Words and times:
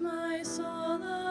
My 0.00 0.42
soul, 0.42 1.23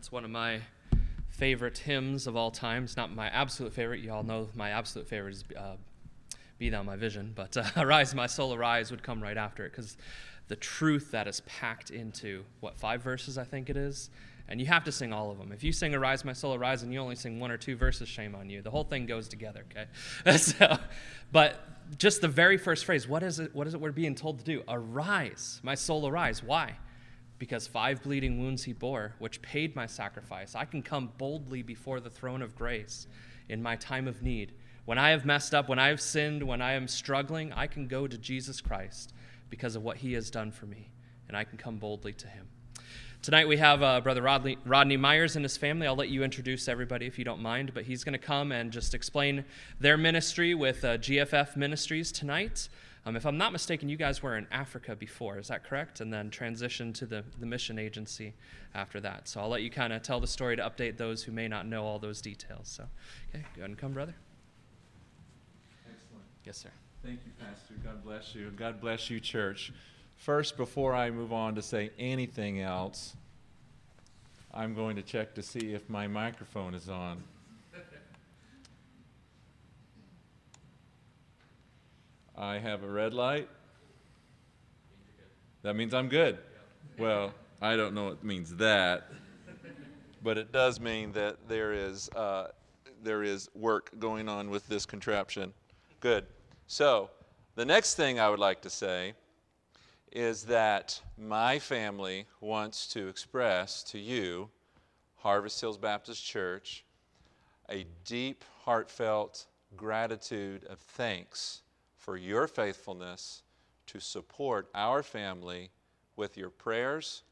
That's 0.00 0.10
one 0.10 0.24
of 0.24 0.30
my 0.30 0.62
favorite 1.28 1.76
hymns 1.76 2.26
of 2.26 2.34
all 2.34 2.50
time. 2.50 2.84
It's 2.84 2.96
not 2.96 3.14
my 3.14 3.28
absolute 3.28 3.74
favorite. 3.74 4.00
You 4.00 4.12
all 4.12 4.22
know 4.22 4.48
my 4.54 4.70
absolute 4.70 5.06
favorite 5.06 5.34
is 5.34 5.44
uh, 5.54 5.74
Be 6.56 6.70
Thou 6.70 6.82
My 6.82 6.96
Vision. 6.96 7.32
But 7.34 7.54
uh, 7.54 7.64
Arise, 7.76 8.14
My 8.14 8.26
Soul, 8.26 8.54
Arise 8.54 8.90
would 8.90 9.02
come 9.02 9.22
right 9.22 9.36
after 9.36 9.66
it 9.66 9.72
because 9.72 9.98
the 10.48 10.56
truth 10.56 11.10
that 11.10 11.28
is 11.28 11.40
packed 11.40 11.90
into, 11.90 12.46
what, 12.60 12.78
five 12.78 13.02
verses 13.02 13.36
I 13.36 13.44
think 13.44 13.68
it 13.68 13.76
is? 13.76 14.08
And 14.48 14.58
you 14.58 14.66
have 14.68 14.84
to 14.84 14.92
sing 14.92 15.12
all 15.12 15.30
of 15.30 15.36
them. 15.36 15.52
If 15.52 15.62
you 15.62 15.70
sing 15.70 15.94
Arise, 15.94 16.24
My 16.24 16.32
Soul, 16.32 16.54
Arise, 16.54 16.82
and 16.82 16.90
you 16.94 16.98
only 16.98 17.14
sing 17.14 17.38
one 17.38 17.50
or 17.50 17.58
two 17.58 17.76
verses, 17.76 18.08
shame 18.08 18.34
on 18.34 18.48
you. 18.48 18.62
The 18.62 18.70
whole 18.70 18.84
thing 18.84 19.04
goes 19.04 19.28
together, 19.28 19.66
okay? 19.70 20.38
so, 20.38 20.78
but 21.30 21.98
just 21.98 22.22
the 22.22 22.28
very 22.28 22.56
first 22.56 22.86
phrase, 22.86 23.06
what 23.06 23.22
is 23.22 23.38
it, 23.38 23.54
what 23.54 23.66
is 23.66 23.74
it 23.74 23.82
we're 23.82 23.92
being 23.92 24.14
told 24.14 24.38
to 24.38 24.46
do? 24.46 24.62
Arise, 24.66 25.60
my 25.62 25.74
soul, 25.74 26.08
arise. 26.08 26.42
Why? 26.42 26.78
Because 27.40 27.66
five 27.66 28.02
bleeding 28.02 28.38
wounds 28.38 28.64
he 28.64 28.72
bore, 28.74 29.14
which 29.18 29.40
paid 29.40 29.74
my 29.74 29.86
sacrifice. 29.86 30.54
I 30.54 30.66
can 30.66 30.82
come 30.82 31.10
boldly 31.16 31.62
before 31.62 31.98
the 31.98 32.10
throne 32.10 32.42
of 32.42 32.54
grace 32.54 33.08
in 33.48 33.62
my 33.62 33.76
time 33.76 34.06
of 34.06 34.22
need. 34.22 34.52
When 34.84 34.98
I 34.98 35.10
have 35.10 35.24
messed 35.24 35.54
up, 35.54 35.66
when 35.66 35.78
I 35.78 35.88
have 35.88 36.02
sinned, 36.02 36.42
when 36.42 36.60
I 36.60 36.74
am 36.74 36.86
struggling, 36.86 37.50
I 37.54 37.66
can 37.66 37.88
go 37.88 38.06
to 38.06 38.18
Jesus 38.18 38.60
Christ 38.60 39.14
because 39.48 39.74
of 39.74 39.82
what 39.82 39.96
he 39.96 40.12
has 40.12 40.30
done 40.30 40.52
for 40.52 40.66
me, 40.66 40.90
and 41.28 41.36
I 41.36 41.44
can 41.44 41.56
come 41.56 41.78
boldly 41.78 42.12
to 42.12 42.28
him. 42.28 42.46
Tonight 43.22 43.48
we 43.48 43.56
have 43.56 43.82
uh, 43.82 44.02
Brother 44.02 44.22
Rodney, 44.22 44.58
Rodney 44.66 44.98
Myers 44.98 45.34
and 45.34 45.44
his 45.44 45.56
family. 45.56 45.86
I'll 45.86 45.96
let 45.96 46.08
you 46.10 46.22
introduce 46.22 46.68
everybody 46.68 47.06
if 47.06 47.18
you 47.18 47.24
don't 47.24 47.40
mind, 47.40 47.72
but 47.72 47.84
he's 47.84 48.04
going 48.04 48.12
to 48.12 48.18
come 48.18 48.52
and 48.52 48.70
just 48.70 48.94
explain 48.94 49.46
their 49.78 49.96
ministry 49.96 50.54
with 50.54 50.84
uh, 50.84 50.98
GFF 50.98 51.56
Ministries 51.56 52.12
tonight. 52.12 52.68
Um, 53.06 53.16
if 53.16 53.24
I'm 53.24 53.38
not 53.38 53.52
mistaken, 53.52 53.88
you 53.88 53.96
guys 53.96 54.22
were 54.22 54.36
in 54.36 54.46
Africa 54.52 54.94
before, 54.94 55.38
is 55.38 55.48
that 55.48 55.64
correct? 55.64 56.00
And 56.00 56.12
then 56.12 56.30
transitioned 56.30 56.94
to 56.96 57.06
the, 57.06 57.24
the 57.38 57.46
mission 57.46 57.78
agency 57.78 58.34
after 58.74 59.00
that. 59.00 59.26
So 59.26 59.40
I'll 59.40 59.48
let 59.48 59.62
you 59.62 59.70
kind 59.70 59.92
of 59.92 60.02
tell 60.02 60.20
the 60.20 60.26
story 60.26 60.56
to 60.56 60.62
update 60.62 60.98
those 60.98 61.22
who 61.22 61.32
may 61.32 61.48
not 61.48 61.66
know 61.66 61.84
all 61.84 61.98
those 61.98 62.20
details. 62.20 62.68
So, 62.68 62.84
okay, 63.30 63.44
go 63.56 63.60
ahead 63.60 63.70
and 63.70 63.78
come, 63.78 63.92
brother. 63.92 64.14
Excellent. 65.86 66.24
Yes, 66.44 66.58
sir. 66.58 66.70
Thank 67.02 67.20
you, 67.24 67.32
Pastor. 67.38 67.74
God 67.82 68.04
bless 68.04 68.34
you. 68.34 68.50
God 68.50 68.80
bless 68.80 69.08
you, 69.08 69.18
church. 69.18 69.72
First, 70.16 70.58
before 70.58 70.94
I 70.94 71.10
move 71.10 71.32
on 71.32 71.54
to 71.54 71.62
say 71.62 71.92
anything 71.98 72.60
else, 72.60 73.16
I'm 74.52 74.74
going 74.74 74.96
to 74.96 75.02
check 75.02 75.34
to 75.36 75.42
see 75.42 75.72
if 75.72 75.88
my 75.88 76.06
microphone 76.06 76.74
is 76.74 76.90
on. 76.90 77.22
I 82.40 82.58
have 82.58 82.82
a 82.82 82.88
red 82.88 83.12
light. 83.12 83.50
That 85.60 85.76
means 85.76 85.92
I'm 85.92 86.08
good. 86.08 86.38
Well, 86.98 87.34
I 87.60 87.76
don't 87.76 87.94
know 87.94 88.04
what 88.04 88.12
it 88.14 88.24
means 88.24 88.56
that, 88.56 89.12
but 90.22 90.38
it 90.38 90.50
does 90.50 90.80
mean 90.80 91.12
that 91.12 91.36
there 91.48 91.74
is 91.74 92.08
uh, 92.16 92.48
there 93.02 93.22
is 93.22 93.50
work 93.54 93.90
going 93.98 94.26
on 94.26 94.48
with 94.48 94.66
this 94.68 94.86
contraption. 94.86 95.52
Good. 96.00 96.24
So 96.66 97.10
The 97.56 97.66
next 97.66 97.96
thing 97.96 98.18
I 98.18 98.30
would 98.30 98.38
like 98.38 98.62
to 98.62 98.70
say 98.70 99.12
is 100.10 100.44
that 100.44 100.98
my 101.18 101.58
family 101.58 102.26
wants 102.40 102.86
to 102.94 103.08
express 103.08 103.82
to 103.82 103.98
you, 103.98 104.48
Harvest 105.16 105.60
Hills 105.60 105.76
Baptist 105.76 106.24
Church, 106.24 106.86
a 107.68 107.84
deep, 108.06 108.44
heartfelt 108.64 109.44
gratitude 109.76 110.64
of 110.64 110.78
thanks 110.78 111.60
for 112.00 112.16
your 112.16 112.48
faithfulness 112.48 113.42
to 113.86 114.00
support 114.00 114.68
our 114.74 115.02
family 115.02 115.70
with 116.16 116.36
your 116.36 116.48
prayers, 116.48 117.22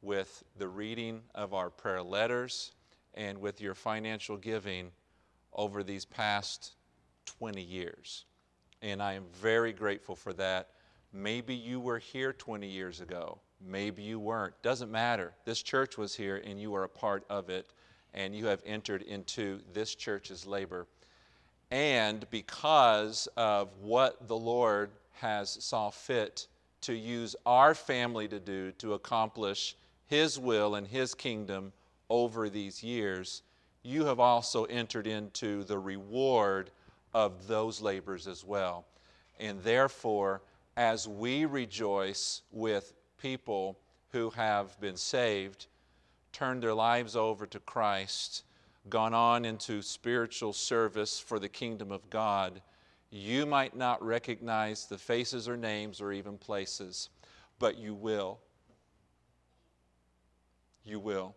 with 0.00 0.44
the 0.56 0.68
reading 0.68 1.20
of 1.34 1.52
our 1.52 1.68
prayer 1.68 2.02
letters, 2.02 2.72
and 3.14 3.38
with 3.38 3.60
your 3.60 3.74
financial 3.74 4.36
giving 4.36 4.90
over 5.52 5.82
these 5.82 6.04
past 6.04 6.76
20 7.26 7.60
years. 7.60 8.24
And 8.80 9.02
I 9.02 9.14
am 9.14 9.24
very 9.34 9.72
grateful 9.72 10.14
for 10.14 10.32
that. 10.34 10.70
Maybe 11.12 11.54
you 11.54 11.80
were 11.80 11.98
here 11.98 12.32
20 12.32 12.66
years 12.66 13.00
ago. 13.00 13.40
Maybe 13.60 14.02
you 14.02 14.20
weren't. 14.20 14.54
Doesn't 14.62 14.90
matter. 14.90 15.34
This 15.44 15.62
church 15.62 15.98
was 15.98 16.14
here 16.14 16.42
and 16.44 16.60
you 16.60 16.74
are 16.74 16.84
a 16.84 16.88
part 16.88 17.24
of 17.28 17.50
it, 17.50 17.72
and 18.14 18.34
you 18.34 18.46
have 18.46 18.62
entered 18.64 19.02
into 19.02 19.60
this 19.72 19.94
church's 19.94 20.46
labor. 20.46 20.86
And 21.72 22.28
because 22.28 23.28
of 23.34 23.70
what 23.80 24.28
the 24.28 24.36
Lord 24.36 24.90
has 25.14 25.48
saw 25.64 25.88
fit 25.88 26.46
to 26.82 26.92
use 26.92 27.34
our 27.46 27.74
family 27.74 28.28
to 28.28 28.38
do 28.38 28.72
to 28.72 28.92
accomplish 28.92 29.74
His 30.06 30.38
will 30.38 30.74
and 30.74 30.86
His 30.86 31.14
kingdom 31.14 31.72
over 32.10 32.50
these 32.50 32.82
years, 32.82 33.40
you 33.82 34.04
have 34.04 34.20
also 34.20 34.64
entered 34.64 35.06
into 35.06 35.64
the 35.64 35.78
reward 35.78 36.70
of 37.14 37.46
those 37.46 37.80
labors 37.80 38.28
as 38.28 38.44
well. 38.44 38.84
And 39.40 39.62
therefore, 39.62 40.42
as 40.76 41.08
we 41.08 41.46
rejoice 41.46 42.42
with 42.52 42.92
people 43.16 43.78
who 44.10 44.28
have 44.28 44.78
been 44.78 44.98
saved, 44.98 45.68
turned 46.32 46.62
their 46.62 46.74
lives 46.74 47.16
over 47.16 47.46
to 47.46 47.60
Christ, 47.60 48.44
gone 48.88 49.14
on 49.14 49.44
into 49.44 49.82
spiritual 49.82 50.52
service 50.52 51.18
for 51.18 51.38
the 51.38 51.48
kingdom 51.48 51.92
of 51.92 52.08
God, 52.10 52.60
you 53.10 53.46
might 53.46 53.76
not 53.76 54.02
recognize 54.04 54.86
the 54.86 54.98
faces 54.98 55.48
or 55.48 55.56
names 55.56 56.00
or 56.00 56.12
even 56.12 56.38
places, 56.38 57.10
but 57.58 57.76
you 57.76 57.94
will. 57.94 58.38
You 60.84 60.98
will. 60.98 61.34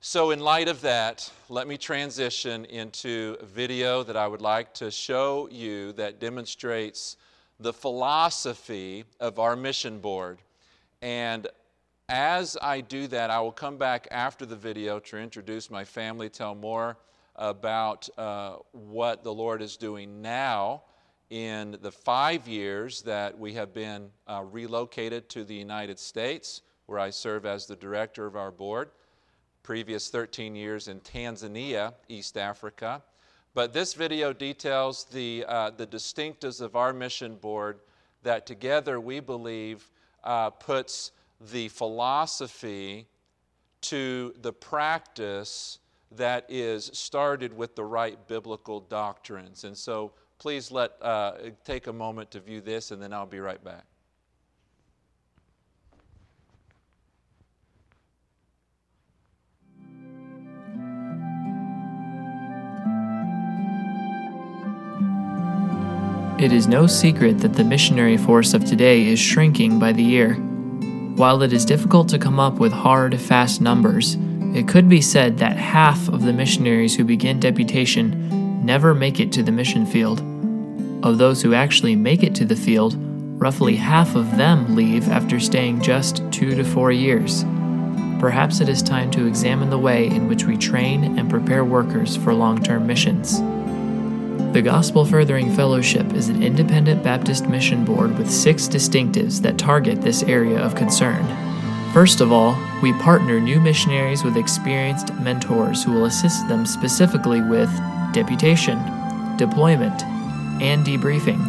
So, 0.00 0.30
in 0.30 0.38
light 0.38 0.68
of 0.68 0.80
that, 0.82 1.28
let 1.48 1.66
me 1.66 1.76
transition 1.76 2.64
into 2.66 3.36
a 3.40 3.44
video 3.44 4.04
that 4.04 4.16
I 4.16 4.28
would 4.28 4.40
like 4.40 4.72
to 4.74 4.92
show 4.92 5.48
you 5.50 5.92
that 5.94 6.20
demonstrates 6.20 7.16
the 7.58 7.72
philosophy 7.72 9.04
of 9.18 9.40
our 9.40 9.56
mission 9.56 9.98
board. 9.98 10.38
And 11.02 11.48
as 12.08 12.56
I 12.62 12.80
do 12.80 13.06
that, 13.08 13.30
I 13.30 13.40
will 13.40 13.52
come 13.52 13.76
back 13.76 14.08
after 14.10 14.46
the 14.46 14.56
video 14.56 14.98
to 15.00 15.18
introduce 15.18 15.70
my 15.70 15.84
family, 15.84 16.28
tell 16.28 16.54
more 16.54 16.96
about 17.36 18.08
uh, 18.16 18.56
what 18.72 19.22
the 19.22 19.32
Lord 19.32 19.62
is 19.62 19.76
doing 19.76 20.22
now 20.22 20.82
in 21.30 21.76
the 21.82 21.92
five 21.92 22.48
years 22.48 23.02
that 23.02 23.38
we 23.38 23.52
have 23.52 23.74
been 23.74 24.08
uh, 24.26 24.42
relocated 24.50 25.28
to 25.28 25.44
the 25.44 25.54
United 25.54 25.98
States, 25.98 26.62
where 26.86 26.98
I 26.98 27.10
serve 27.10 27.44
as 27.44 27.66
the 27.66 27.76
director 27.76 28.26
of 28.26 28.36
our 28.36 28.50
board 28.50 28.90
previous 29.62 30.08
13 30.08 30.54
years 30.54 30.88
in 30.88 30.98
Tanzania, 31.00 31.92
East 32.08 32.38
Africa. 32.38 33.02
But 33.52 33.74
this 33.74 33.92
video 33.92 34.32
details 34.32 35.04
the, 35.04 35.44
uh, 35.46 35.70
the 35.70 35.86
distinctives 35.86 36.62
of 36.62 36.74
our 36.74 36.94
mission 36.94 37.36
board 37.36 37.80
that 38.22 38.46
together 38.46 38.98
we 38.98 39.20
believe 39.20 39.90
uh, 40.24 40.48
puts 40.48 41.12
the 41.40 41.68
philosophy 41.68 43.06
to 43.80 44.34
the 44.40 44.52
practice 44.52 45.78
that 46.12 46.46
is 46.48 46.90
started 46.94 47.56
with 47.56 47.76
the 47.76 47.84
right 47.84 48.26
biblical 48.26 48.80
doctrines. 48.80 49.64
And 49.64 49.76
so 49.76 50.12
please 50.38 50.70
let 50.70 50.92
uh, 51.02 51.32
take 51.64 51.86
a 51.86 51.92
moment 51.92 52.30
to 52.32 52.40
view 52.40 52.60
this 52.60 52.90
and 52.90 53.02
then 53.02 53.12
I'll 53.12 53.26
be 53.26 53.40
right 53.40 53.62
back. 53.62 53.84
It 66.40 66.52
is 66.52 66.68
no 66.68 66.86
secret 66.86 67.38
that 67.38 67.54
the 67.54 67.64
missionary 67.64 68.16
force 68.16 68.54
of 68.54 68.64
today 68.64 69.08
is 69.08 69.18
shrinking 69.18 69.80
by 69.80 69.90
the 69.90 70.04
year. 70.04 70.47
While 71.18 71.42
it 71.42 71.52
is 71.52 71.64
difficult 71.64 72.08
to 72.10 72.18
come 72.20 72.38
up 72.38 72.60
with 72.60 72.70
hard, 72.70 73.20
fast 73.20 73.60
numbers, 73.60 74.16
it 74.54 74.68
could 74.68 74.88
be 74.88 75.00
said 75.00 75.38
that 75.38 75.56
half 75.56 76.06
of 76.06 76.22
the 76.22 76.32
missionaries 76.32 76.94
who 76.94 77.02
begin 77.02 77.40
deputation 77.40 78.64
never 78.64 78.94
make 78.94 79.18
it 79.18 79.32
to 79.32 79.42
the 79.42 79.50
mission 79.50 79.84
field. 79.84 80.20
Of 81.04 81.18
those 81.18 81.42
who 81.42 81.54
actually 81.54 81.96
make 81.96 82.22
it 82.22 82.36
to 82.36 82.44
the 82.44 82.54
field, 82.54 82.94
roughly 83.40 83.74
half 83.74 84.14
of 84.14 84.36
them 84.36 84.76
leave 84.76 85.08
after 85.08 85.40
staying 85.40 85.82
just 85.82 86.22
two 86.30 86.54
to 86.54 86.62
four 86.62 86.92
years. 86.92 87.42
Perhaps 88.20 88.60
it 88.60 88.68
is 88.68 88.80
time 88.80 89.10
to 89.10 89.26
examine 89.26 89.70
the 89.70 89.76
way 89.78 90.06
in 90.06 90.28
which 90.28 90.44
we 90.44 90.56
train 90.56 91.18
and 91.18 91.28
prepare 91.28 91.64
workers 91.64 92.16
for 92.16 92.32
long 92.32 92.62
term 92.62 92.86
missions. 92.86 93.40
The 94.52 94.62
Gospel 94.62 95.04
Furthering 95.04 95.54
Fellowship 95.54 96.14
is 96.14 96.30
an 96.30 96.42
independent 96.42 97.02
Baptist 97.02 97.46
mission 97.46 97.84
board 97.84 98.16
with 98.16 98.30
six 98.30 98.66
distinctives 98.66 99.42
that 99.42 99.58
target 99.58 100.00
this 100.00 100.22
area 100.22 100.58
of 100.58 100.74
concern. 100.74 101.22
First 101.92 102.22
of 102.22 102.32
all, 102.32 102.56
we 102.82 102.94
partner 102.94 103.40
new 103.40 103.60
missionaries 103.60 104.24
with 104.24 104.38
experienced 104.38 105.12
mentors 105.16 105.84
who 105.84 105.92
will 105.92 106.06
assist 106.06 106.48
them 106.48 106.64
specifically 106.64 107.42
with 107.42 107.70
deputation, 108.14 108.78
deployment, 109.36 110.02
and 110.62 110.84
debriefing. 110.84 111.44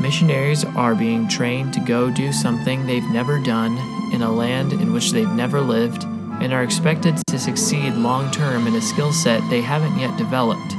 Missionaries 0.00 0.64
are 0.64 0.94
being 0.94 1.28
trained 1.28 1.74
to 1.74 1.80
go 1.80 2.10
do 2.10 2.32
something 2.32 2.86
they've 2.86 3.10
never 3.10 3.38
done 3.38 3.76
in 4.14 4.22
a 4.22 4.32
land 4.32 4.72
in 4.72 4.94
which 4.94 5.12
they've 5.12 5.28
never 5.28 5.60
lived 5.60 6.04
and 6.04 6.54
are 6.54 6.64
expected 6.64 7.18
to 7.26 7.38
succeed 7.38 7.92
long 7.92 8.30
term 8.30 8.66
in 8.66 8.74
a 8.74 8.80
skill 8.80 9.12
set 9.12 9.42
they 9.50 9.60
haven't 9.60 9.98
yet 9.98 10.16
developed. 10.16 10.74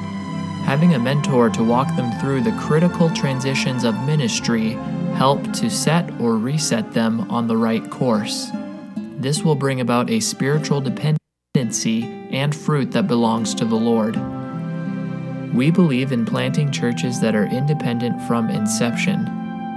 Having 0.65 0.95
a 0.95 0.99
mentor 0.99 1.51
to 1.51 1.63
walk 1.63 1.95
them 1.95 2.11
through 2.19 2.41
the 2.41 2.57
critical 2.59 3.09
transitions 3.11 3.83
of 3.83 3.93
ministry 4.03 4.71
help 5.13 5.53
to 5.53 5.69
set 5.69 6.09
or 6.19 6.37
reset 6.37 6.91
them 6.91 7.29
on 7.29 7.47
the 7.47 7.55
right 7.55 7.87
course. 7.91 8.49
This 8.95 9.43
will 9.43 9.53
bring 9.53 9.79
about 9.79 10.09
a 10.09 10.19
spiritual 10.19 10.81
dependency 10.81 12.03
and 12.31 12.53
fruit 12.55 12.91
that 12.91 13.07
belongs 13.07 13.53
to 13.55 13.65
the 13.65 13.75
Lord. 13.75 14.15
We 15.53 15.69
believe 15.69 16.11
in 16.11 16.25
planting 16.25 16.71
churches 16.71 17.21
that 17.21 17.35
are 17.35 17.45
independent 17.45 18.21
from 18.23 18.49
inception, 18.49 19.29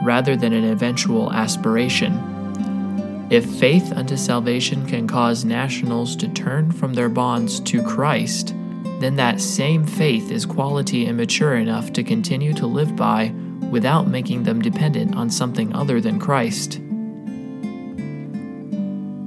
rather 0.04 0.36
than 0.36 0.54
an 0.54 0.64
eventual 0.64 1.30
aspiration. 1.32 3.26
If 3.30 3.44
faith 3.44 3.92
unto 3.92 4.16
salvation 4.16 4.86
can 4.86 5.06
cause 5.06 5.44
nationals 5.44 6.16
to 6.16 6.28
turn 6.28 6.72
from 6.72 6.94
their 6.94 7.10
bonds 7.10 7.60
to 7.60 7.82
Christ, 7.82 8.54
then 9.00 9.16
that 9.16 9.40
same 9.40 9.84
faith 9.84 10.30
is 10.30 10.44
quality 10.44 11.06
and 11.06 11.16
mature 11.16 11.56
enough 11.56 11.92
to 11.92 12.02
continue 12.02 12.52
to 12.54 12.66
live 12.66 12.96
by 12.96 13.32
without 13.70 14.08
making 14.08 14.42
them 14.42 14.60
dependent 14.60 15.14
on 15.14 15.30
something 15.30 15.74
other 15.74 16.00
than 16.00 16.18
Christ. 16.18 16.80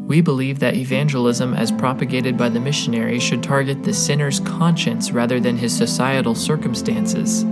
We 0.08 0.20
believe 0.20 0.60
that 0.60 0.76
evangelism, 0.76 1.54
as 1.54 1.72
propagated 1.72 2.38
by 2.38 2.50
the 2.50 2.60
missionary, 2.60 3.18
should 3.18 3.42
target 3.42 3.84
the 3.84 3.94
sinner's 3.94 4.42
conscience 4.42 5.12
rather 5.12 5.40
than 5.40 5.56
his 5.56 5.74
societal 5.76 6.36
circumstances. 6.36 7.46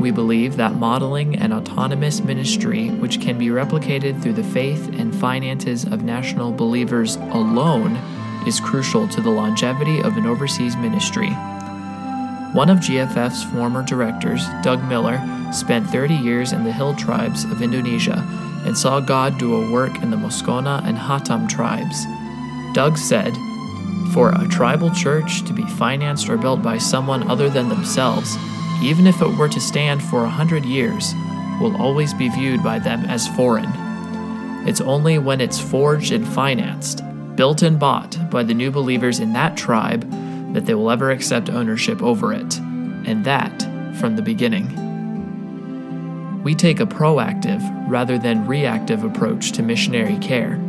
We 0.00 0.10
believe 0.10 0.56
that 0.56 0.74
modeling 0.74 1.36
an 1.36 1.52
autonomous 1.52 2.20
ministry, 2.20 2.90
which 2.90 3.20
can 3.20 3.38
be 3.38 3.48
replicated 3.48 4.20
through 4.20 4.34
the 4.34 4.42
faith 4.42 4.88
and 4.98 5.14
finances 5.14 5.84
of 5.84 6.02
national 6.02 6.50
believers 6.52 7.16
alone, 7.16 7.96
is 8.46 8.60
crucial 8.60 9.08
to 9.08 9.20
the 9.20 9.30
longevity 9.30 10.00
of 10.00 10.16
an 10.16 10.26
overseas 10.26 10.76
ministry. 10.76 11.30
One 12.52 12.70
of 12.70 12.78
GFF's 12.78 13.44
former 13.44 13.82
directors, 13.82 14.46
Doug 14.62 14.82
Miller, 14.84 15.20
spent 15.52 15.90
30 15.90 16.14
years 16.14 16.52
in 16.52 16.64
the 16.64 16.72
hill 16.72 16.94
tribes 16.94 17.44
of 17.44 17.60
Indonesia 17.60 18.24
and 18.64 18.76
saw 18.76 19.00
God 19.00 19.38
do 19.38 19.54
a 19.54 19.70
work 19.70 20.02
in 20.02 20.10
the 20.10 20.16
Moskona 20.16 20.82
and 20.84 20.96
Hatam 20.96 21.48
tribes. 21.48 22.04
Doug 22.72 22.96
said, 22.96 23.34
For 24.12 24.30
a 24.30 24.48
tribal 24.48 24.90
church 24.90 25.44
to 25.44 25.52
be 25.52 25.64
financed 25.66 26.28
or 26.28 26.36
built 26.36 26.62
by 26.62 26.78
someone 26.78 27.28
other 27.30 27.50
than 27.50 27.68
themselves, 27.68 28.36
even 28.82 29.06
if 29.06 29.20
it 29.20 29.36
were 29.36 29.48
to 29.48 29.60
stand 29.60 30.02
for 30.02 30.24
a 30.24 30.30
hundred 30.30 30.64
years, 30.64 31.14
will 31.60 31.76
always 31.80 32.12
be 32.14 32.28
viewed 32.28 32.62
by 32.62 32.78
them 32.78 33.04
as 33.04 33.28
foreign. 33.28 33.70
It's 34.66 34.80
only 34.80 35.18
when 35.18 35.40
it's 35.40 35.60
forged 35.60 36.12
and 36.12 36.26
financed, 36.26 37.02
built 37.36 37.62
and 37.62 37.78
bought 37.78 38.30
by 38.30 38.42
the 38.42 38.54
new 38.54 38.70
believers 38.70 39.20
in 39.20 39.32
that 39.34 39.56
tribe, 39.56 40.10
that 40.54 40.66
they 40.66 40.74
will 40.74 40.90
ever 40.90 41.10
accept 41.10 41.50
ownership 41.50 42.02
over 42.02 42.32
it, 42.32 42.58
and 42.58 43.24
that 43.24 43.62
from 44.00 44.16
the 44.16 44.22
beginning. 44.22 44.82
We 46.42 46.54
take 46.54 46.80
a 46.80 46.86
proactive 46.86 47.60
rather 47.88 48.18
than 48.18 48.46
reactive 48.46 49.04
approach 49.04 49.52
to 49.52 49.62
missionary 49.62 50.16
care. 50.18 50.60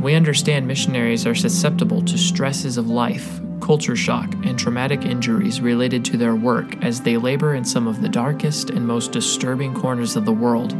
We 0.00 0.14
understand 0.14 0.66
missionaries 0.66 1.26
are 1.26 1.34
susceptible 1.34 2.02
to 2.02 2.18
stresses 2.18 2.76
of 2.76 2.88
life, 2.88 3.40
culture 3.60 3.94
shock, 3.94 4.32
and 4.44 4.58
traumatic 4.58 5.04
injuries 5.04 5.60
related 5.60 6.04
to 6.06 6.16
their 6.16 6.34
work 6.34 6.82
as 6.82 7.00
they 7.00 7.16
labor 7.16 7.54
in 7.54 7.64
some 7.64 7.86
of 7.86 8.02
the 8.02 8.08
darkest 8.08 8.70
and 8.70 8.86
most 8.86 9.12
disturbing 9.12 9.74
corners 9.74 10.16
of 10.16 10.24
the 10.24 10.32
world. 10.32 10.74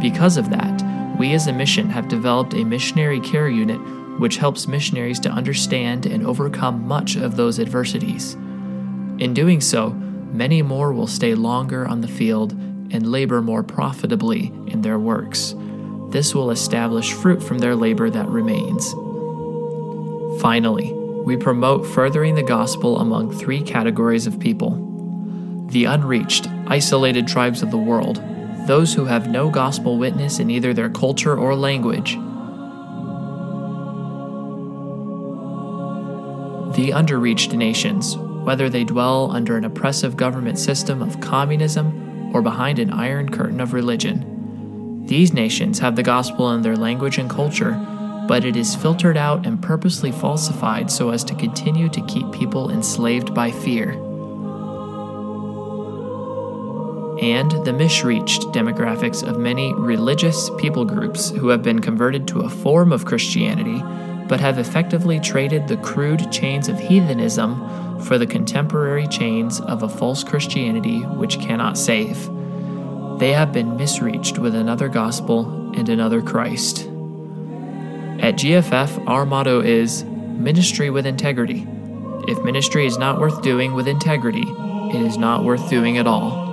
Because 0.00 0.36
of 0.36 0.50
that, 0.50 1.16
we 1.18 1.34
as 1.34 1.48
a 1.48 1.52
mission 1.52 1.90
have 1.90 2.08
developed 2.08 2.54
a 2.54 2.64
missionary 2.64 3.20
care 3.20 3.48
unit 3.48 3.80
which 4.20 4.36
helps 4.36 4.68
missionaries 4.68 5.18
to 5.20 5.30
understand 5.30 6.04
and 6.04 6.26
overcome 6.26 6.86
much 6.86 7.16
of 7.16 7.36
those 7.36 7.58
adversities. 7.58 8.34
In 9.18 9.32
doing 9.34 9.60
so, 9.60 9.90
many 9.90 10.62
more 10.62 10.92
will 10.92 11.06
stay 11.06 11.34
longer 11.34 11.86
on 11.88 12.02
the 12.02 12.08
field 12.08 12.52
and 12.92 13.10
labor 13.10 13.40
more 13.40 13.62
profitably 13.62 14.52
in 14.66 14.82
their 14.82 14.98
works. 14.98 15.54
This 16.10 16.34
will 16.34 16.50
establish 16.50 17.12
fruit 17.12 17.42
from 17.42 17.58
their 17.58 17.74
labor 17.74 18.10
that 18.10 18.28
remains. 18.28 18.92
Finally, 20.42 20.92
we 21.24 21.36
promote 21.36 21.86
furthering 21.86 22.34
the 22.34 22.42
gospel 22.42 22.98
among 22.98 23.32
three 23.32 23.62
categories 23.62 24.26
of 24.26 24.38
people 24.38 24.86
the 25.70 25.84
unreached, 25.84 26.48
isolated 26.66 27.28
tribes 27.28 27.62
of 27.62 27.70
the 27.70 27.78
world, 27.78 28.20
those 28.66 28.92
who 28.92 29.04
have 29.04 29.30
no 29.30 29.48
gospel 29.48 29.98
witness 29.98 30.40
in 30.40 30.50
either 30.50 30.74
their 30.74 30.90
culture 30.90 31.38
or 31.38 31.54
language. 31.54 32.18
The 36.74 36.92
underreached 36.92 37.52
nations, 37.52 38.16
whether 38.16 38.68
they 38.68 38.84
dwell 38.84 39.30
under 39.32 39.56
an 39.56 39.64
oppressive 39.64 40.16
government 40.16 40.58
system 40.58 41.02
of 41.02 41.20
communism 41.20 42.30
or 42.34 42.42
behind 42.42 42.78
an 42.78 42.90
iron 42.90 43.30
curtain 43.30 43.60
of 43.60 43.72
religion. 43.72 45.04
These 45.06 45.32
nations 45.32 45.80
have 45.80 45.96
the 45.96 46.02
gospel 46.02 46.52
in 46.52 46.62
their 46.62 46.76
language 46.76 47.18
and 47.18 47.28
culture, 47.28 47.72
but 48.28 48.44
it 48.44 48.56
is 48.56 48.76
filtered 48.76 49.16
out 49.16 49.46
and 49.46 49.60
purposely 49.60 50.12
falsified 50.12 50.90
so 50.90 51.10
as 51.10 51.24
to 51.24 51.34
continue 51.34 51.88
to 51.88 52.06
keep 52.06 52.30
people 52.30 52.70
enslaved 52.70 53.34
by 53.34 53.50
fear. 53.50 54.00
and 57.20 57.50
the 57.66 57.72
misreached 57.72 58.42
demographics 58.44 59.22
of 59.22 59.38
many 59.38 59.74
religious 59.74 60.50
people 60.58 60.86
groups 60.86 61.28
who 61.30 61.48
have 61.48 61.62
been 61.62 61.78
converted 61.78 62.26
to 62.26 62.40
a 62.40 62.48
form 62.48 62.92
of 62.92 63.04
Christianity 63.04 63.82
but 64.30 64.38
have 64.38 64.60
effectively 64.60 65.18
traded 65.18 65.66
the 65.66 65.76
crude 65.78 66.30
chains 66.30 66.68
of 66.68 66.78
heathenism 66.78 68.00
for 68.02 68.16
the 68.16 68.26
contemporary 68.26 69.08
chains 69.08 69.60
of 69.62 69.82
a 69.82 69.88
false 69.88 70.22
Christianity 70.22 71.00
which 71.00 71.40
cannot 71.40 71.76
save. 71.76 72.30
They 73.18 73.32
have 73.32 73.52
been 73.52 73.76
misreached 73.76 74.38
with 74.38 74.54
another 74.54 74.88
gospel 74.88 75.72
and 75.76 75.88
another 75.88 76.22
Christ. 76.22 76.82
At 78.20 78.36
GFF, 78.36 79.04
our 79.08 79.26
motto 79.26 79.62
is 79.62 80.04
Ministry 80.04 80.90
with 80.90 81.06
Integrity. 81.06 81.66
If 82.28 82.44
ministry 82.44 82.86
is 82.86 82.98
not 82.98 83.18
worth 83.18 83.42
doing 83.42 83.74
with 83.74 83.88
integrity, 83.88 84.44
it 84.46 85.02
is 85.02 85.18
not 85.18 85.42
worth 85.42 85.68
doing 85.68 85.98
at 85.98 86.06
all. 86.06 86.49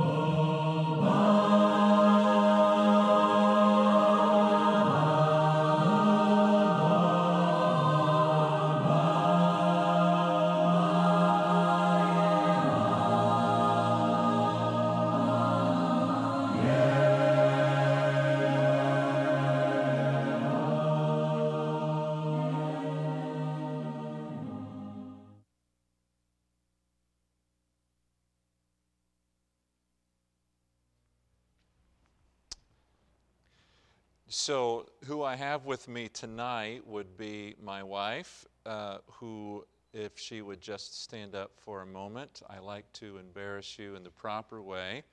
So, 34.48 34.86
who 35.04 35.24
I 35.24 35.36
have 35.36 35.66
with 35.66 35.90
me 35.90 36.08
tonight 36.08 36.88
would 36.88 37.18
be 37.18 37.56
my 37.62 37.84
wife, 37.84 38.46
uh, 38.66 39.00
who, 39.08 39.66
if 39.94 40.18
she 40.18 40.42
would 40.42 40.62
just 40.62 41.04
stand 41.04 41.36
up 41.36 41.52
for 41.58 41.82
a 41.82 41.86
moment, 41.86 42.44
I 42.50 42.60
like 42.60 42.86
to 42.94 43.18
embarrass 43.18 43.78
you 43.78 43.98
in 43.98 44.06
the 44.06 44.10
proper 44.10 44.62
way. 44.62 45.04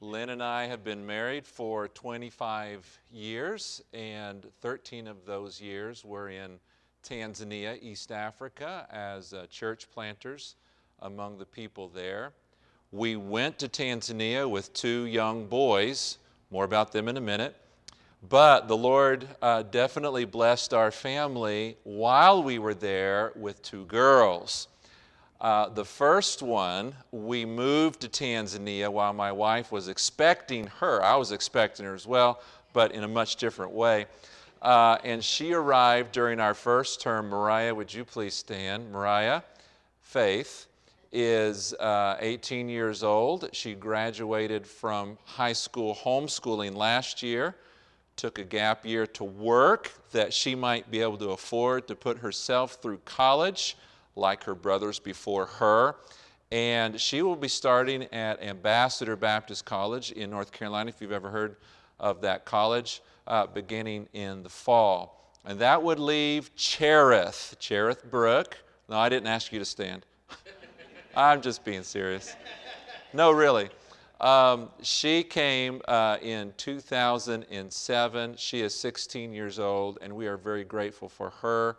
Lynn 0.00 0.30
and 0.30 0.42
I 0.42 0.64
have 0.64 0.82
been 0.82 1.04
married 1.04 1.46
for 1.46 1.88
25 1.88 3.00
years, 3.12 3.82
and 3.92 4.46
13 4.62 5.06
of 5.06 5.26
those 5.26 5.60
years 5.60 6.02
were 6.02 6.30
in 6.30 6.58
Tanzania, 7.06 7.76
East 7.82 8.10
Africa, 8.10 8.86
as 8.90 9.34
uh, 9.34 9.44
church 9.50 9.86
planters 9.92 10.56
among 11.00 11.36
the 11.36 11.44
people 11.44 11.88
there. 11.88 12.32
We 12.90 13.16
went 13.16 13.58
to 13.58 13.68
Tanzania 13.68 14.48
with 14.48 14.72
two 14.72 15.04
young 15.04 15.44
boys, 15.44 16.16
more 16.50 16.64
about 16.64 16.90
them 16.90 17.06
in 17.06 17.18
a 17.18 17.20
minute. 17.20 17.54
But 18.28 18.68
the 18.68 18.76
Lord 18.76 19.26
uh, 19.40 19.62
definitely 19.62 20.26
blessed 20.26 20.74
our 20.74 20.90
family 20.90 21.78
while 21.84 22.42
we 22.42 22.58
were 22.58 22.74
there 22.74 23.32
with 23.34 23.62
two 23.62 23.86
girls. 23.86 24.68
Uh, 25.40 25.70
the 25.70 25.86
first 25.86 26.42
one, 26.42 26.94
we 27.12 27.46
moved 27.46 28.00
to 28.00 28.08
Tanzania 28.08 28.90
while 28.90 29.14
my 29.14 29.32
wife 29.32 29.72
was 29.72 29.88
expecting 29.88 30.66
her. 30.66 31.02
I 31.02 31.16
was 31.16 31.32
expecting 31.32 31.86
her 31.86 31.94
as 31.94 32.06
well, 32.06 32.42
but 32.74 32.92
in 32.92 33.04
a 33.04 33.08
much 33.08 33.36
different 33.36 33.72
way. 33.72 34.04
Uh, 34.60 34.98
and 35.02 35.24
she 35.24 35.54
arrived 35.54 36.12
during 36.12 36.40
our 36.40 36.52
first 36.52 37.00
term. 37.00 37.30
Mariah, 37.30 37.74
would 37.74 37.92
you 37.92 38.04
please 38.04 38.34
stand? 38.34 38.92
Mariah, 38.92 39.40
Faith, 40.02 40.66
is 41.10 41.72
uh, 41.74 42.16
18 42.20 42.68
years 42.68 43.02
old. 43.02 43.48
She 43.52 43.72
graduated 43.72 44.66
from 44.66 45.16
high 45.24 45.54
school 45.54 45.94
homeschooling 45.94 46.76
last 46.76 47.22
year 47.22 47.54
took 48.20 48.38
a 48.38 48.44
gap 48.44 48.84
year 48.84 49.06
to 49.06 49.24
work 49.24 49.90
that 50.12 50.34
she 50.34 50.54
might 50.54 50.90
be 50.90 51.00
able 51.00 51.16
to 51.16 51.30
afford 51.30 51.88
to 51.88 51.96
put 51.96 52.18
herself 52.18 52.74
through 52.82 52.98
college 53.06 53.78
like 54.14 54.44
her 54.44 54.54
brothers 54.54 54.98
before 54.98 55.46
her. 55.46 55.96
And 56.52 57.00
she 57.00 57.22
will 57.22 57.36
be 57.36 57.48
starting 57.48 58.02
at 58.12 58.42
Ambassador 58.42 59.16
Baptist 59.16 59.64
College 59.64 60.12
in 60.12 60.28
North 60.28 60.52
Carolina, 60.52 60.90
if 60.90 61.00
you've 61.00 61.12
ever 61.12 61.30
heard 61.30 61.56
of 61.98 62.20
that 62.20 62.44
college, 62.44 63.00
uh, 63.26 63.46
beginning 63.46 64.06
in 64.12 64.42
the 64.42 64.50
fall. 64.50 65.32
And 65.46 65.58
that 65.60 65.82
would 65.82 65.98
leave 65.98 66.54
Cherith, 66.56 67.56
Cherith 67.58 68.04
Brook. 68.10 68.58
No, 68.90 68.98
I 68.98 69.08
didn't 69.08 69.28
ask 69.28 69.50
you 69.50 69.58
to 69.60 69.64
stand. 69.64 70.04
I'm 71.16 71.40
just 71.40 71.64
being 71.64 71.84
serious. 71.84 72.36
No, 73.14 73.30
really. 73.30 73.70
Um, 74.20 74.68
she 74.82 75.22
came 75.22 75.80
uh, 75.88 76.18
in 76.20 76.52
2007. 76.58 78.36
She 78.36 78.60
is 78.60 78.74
16 78.74 79.32
years 79.32 79.58
old, 79.58 79.98
and 80.02 80.14
we 80.14 80.26
are 80.26 80.36
very 80.36 80.62
grateful 80.62 81.08
for 81.08 81.30
her. 81.30 81.78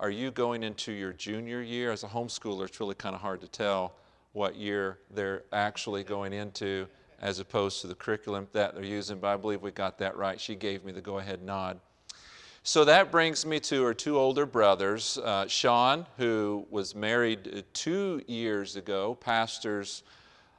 Are 0.00 0.10
you 0.10 0.32
going 0.32 0.64
into 0.64 0.90
your 0.90 1.12
junior 1.12 1.62
year? 1.62 1.92
As 1.92 2.02
a 2.02 2.08
homeschooler, 2.08 2.66
it's 2.66 2.80
really 2.80 2.96
kind 2.96 3.14
of 3.14 3.20
hard 3.20 3.40
to 3.40 3.48
tell 3.48 3.94
what 4.32 4.56
year 4.56 4.98
they're 5.14 5.44
actually 5.52 6.02
going 6.02 6.32
into 6.32 6.88
as 7.22 7.38
opposed 7.38 7.80
to 7.80 7.86
the 7.86 7.94
curriculum 7.94 8.48
that 8.52 8.74
they're 8.74 8.84
using, 8.84 9.18
but 9.18 9.28
I 9.28 9.36
believe 9.36 9.62
we 9.62 9.70
got 9.70 9.96
that 9.98 10.16
right. 10.16 10.38
She 10.38 10.54
gave 10.54 10.84
me 10.84 10.92
the 10.92 11.00
go 11.00 11.18
ahead 11.18 11.42
nod. 11.42 11.80
So 12.62 12.84
that 12.84 13.12
brings 13.12 13.46
me 13.46 13.60
to 13.60 13.84
her 13.84 13.94
two 13.94 14.18
older 14.18 14.44
brothers, 14.44 15.18
uh, 15.18 15.46
Sean, 15.46 16.04
who 16.18 16.66
was 16.68 16.96
married 16.96 17.64
two 17.72 18.22
years 18.26 18.74
ago, 18.74 19.14
pastors 19.14 20.02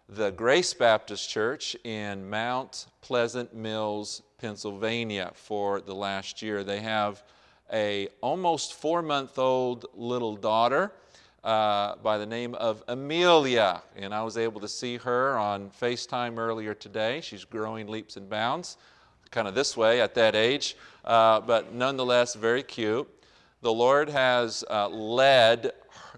the 0.09 0.31
Grace 0.31 0.73
Baptist 0.73 1.29
Church 1.29 1.75
in 1.83 2.29
Mount 2.29 2.87
Pleasant 3.01 3.53
Mills, 3.53 4.21
Pennsylvania 4.37 5.31
for 5.33 5.81
the 5.81 5.93
last 5.93 6.41
year. 6.41 6.63
They 6.63 6.79
have 6.79 7.23
a 7.73 8.07
almost 8.21 8.75
four 8.75 9.01
month 9.01 9.37
old 9.37 9.85
little 9.93 10.37
daughter 10.37 10.93
uh, 11.43 11.95
by 11.97 12.17
the 12.17 12.25
name 12.25 12.55
of 12.55 12.83
Amelia. 12.87 13.81
And 13.97 14.13
I 14.13 14.23
was 14.23 14.37
able 14.37 14.61
to 14.61 14.67
see 14.69 14.95
her 14.95 15.37
on 15.37 15.71
FaceTime 15.71 16.37
earlier 16.37 16.73
today. 16.73 17.19
She's 17.19 17.43
growing 17.43 17.87
leaps 17.87 18.15
and 18.15 18.29
bounds, 18.29 18.77
kind 19.29 19.45
of 19.45 19.55
this 19.55 19.75
way 19.75 19.99
at 19.99 20.15
that 20.15 20.35
age, 20.35 20.77
uh, 21.03 21.41
but 21.41 21.73
nonetheless 21.73 22.33
very 22.33 22.63
cute. 22.63 23.09
The 23.61 23.73
Lord 23.73 24.07
has 24.07 24.63
uh, 24.69 24.87
led 24.87 25.73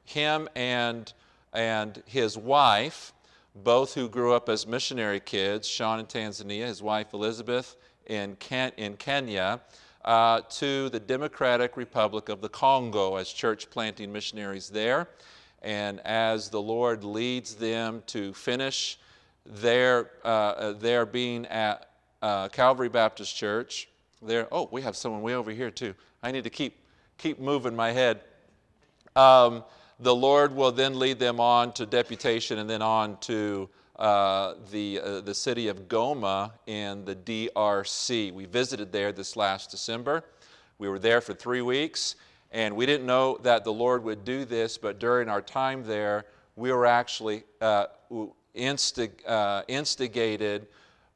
him 0.06 0.48
and, 0.56 1.12
and 1.54 2.04
his 2.06 2.38
wife 2.38 3.14
both 3.64 3.94
who 3.94 4.10
grew 4.10 4.34
up 4.34 4.50
as 4.50 4.66
missionary 4.66 5.20
kids, 5.20 5.68
Sean 5.68 6.00
in 6.00 6.06
Tanzania, 6.06 6.66
his 6.66 6.82
wife 6.82 7.14
Elizabeth 7.14 7.76
in, 8.06 8.36
Ken- 8.38 8.72
in 8.78 8.98
Kenya, 8.98 9.62
uh, 10.06 10.42
to 10.50 10.90
the 10.90 11.00
Democratic 11.00 11.78
Republic 11.78 12.30
of 12.30 12.42
the 12.42 12.50
Congo 12.50 13.16
as 13.16 13.30
church 13.30 13.70
planting 13.70 14.12
missionaries 14.12 14.70
there. 14.70 15.10
And 15.62 16.00
as 16.02 16.50
the 16.50 16.62
Lord 16.62 17.04
leads 17.04 17.56
them 17.56 18.02
to 18.08 18.34
finish 18.34 18.98
their, 19.46 20.12
uh, 20.24 20.74
their 20.74 21.06
being 21.06 21.46
at 21.48 21.90
uh, 22.22 22.48
Calvary 22.50 22.90
Baptist 22.90 23.36
Church, 23.36 23.90
there, 24.22 24.48
oh, 24.52 24.70
we 24.72 24.82
have 24.82 24.96
someone 24.96 25.22
way 25.22 25.36
over 25.36 25.52
here 25.52 25.72
too. 25.72 25.94
I 26.24 26.32
need 26.32 26.44
to 26.44 26.50
keep, 26.50 26.78
keep 27.18 27.40
moving 27.40 27.76
my 27.76 27.92
head. 27.92 28.22
Um, 29.16 29.64
the 30.00 30.16
Lord 30.16 30.56
will 30.56 30.72
then 30.72 30.98
lead 30.98 31.20
them 31.20 31.40
on 31.40 31.74
to 31.74 31.86
deputation 31.86 32.58
and 32.60 32.70
then 32.70 32.82
on 32.82 33.18
to 33.22 33.70
uh, 33.98 34.54
the, 34.72 35.02
uh, 35.02 35.22
the 35.22 35.34
city 35.34 35.68
of 35.68 35.90
Goma 35.90 36.52
in 36.68 37.04
the 37.04 37.16
DRC. 37.16 38.32
We 38.34 38.46
visited 38.46 38.94
there 38.94 39.12
this 39.12 39.36
last 39.36 39.72
December. 39.72 40.24
We 40.78 40.88
were 40.88 41.00
there 41.00 41.20
for 41.20 41.34
three 41.34 41.62
weeks, 41.62 42.16
and 42.52 42.78
we 42.78 42.86
didn't 42.86 43.06
know 43.06 43.38
that 43.44 43.66
the 43.66 43.74
Lord 43.74 44.04
would 44.06 44.24
do 44.24 44.46
this, 44.46 44.78
but 44.78 45.00
during 45.00 45.28
our 45.28 45.42
time 45.42 45.84
there, 45.84 46.26
we 46.56 46.72
were 46.72 46.86
actually 46.86 47.44
uh, 47.60 47.88
instig- 48.56 49.28
uh, 49.28 49.64
instigated 49.68 50.68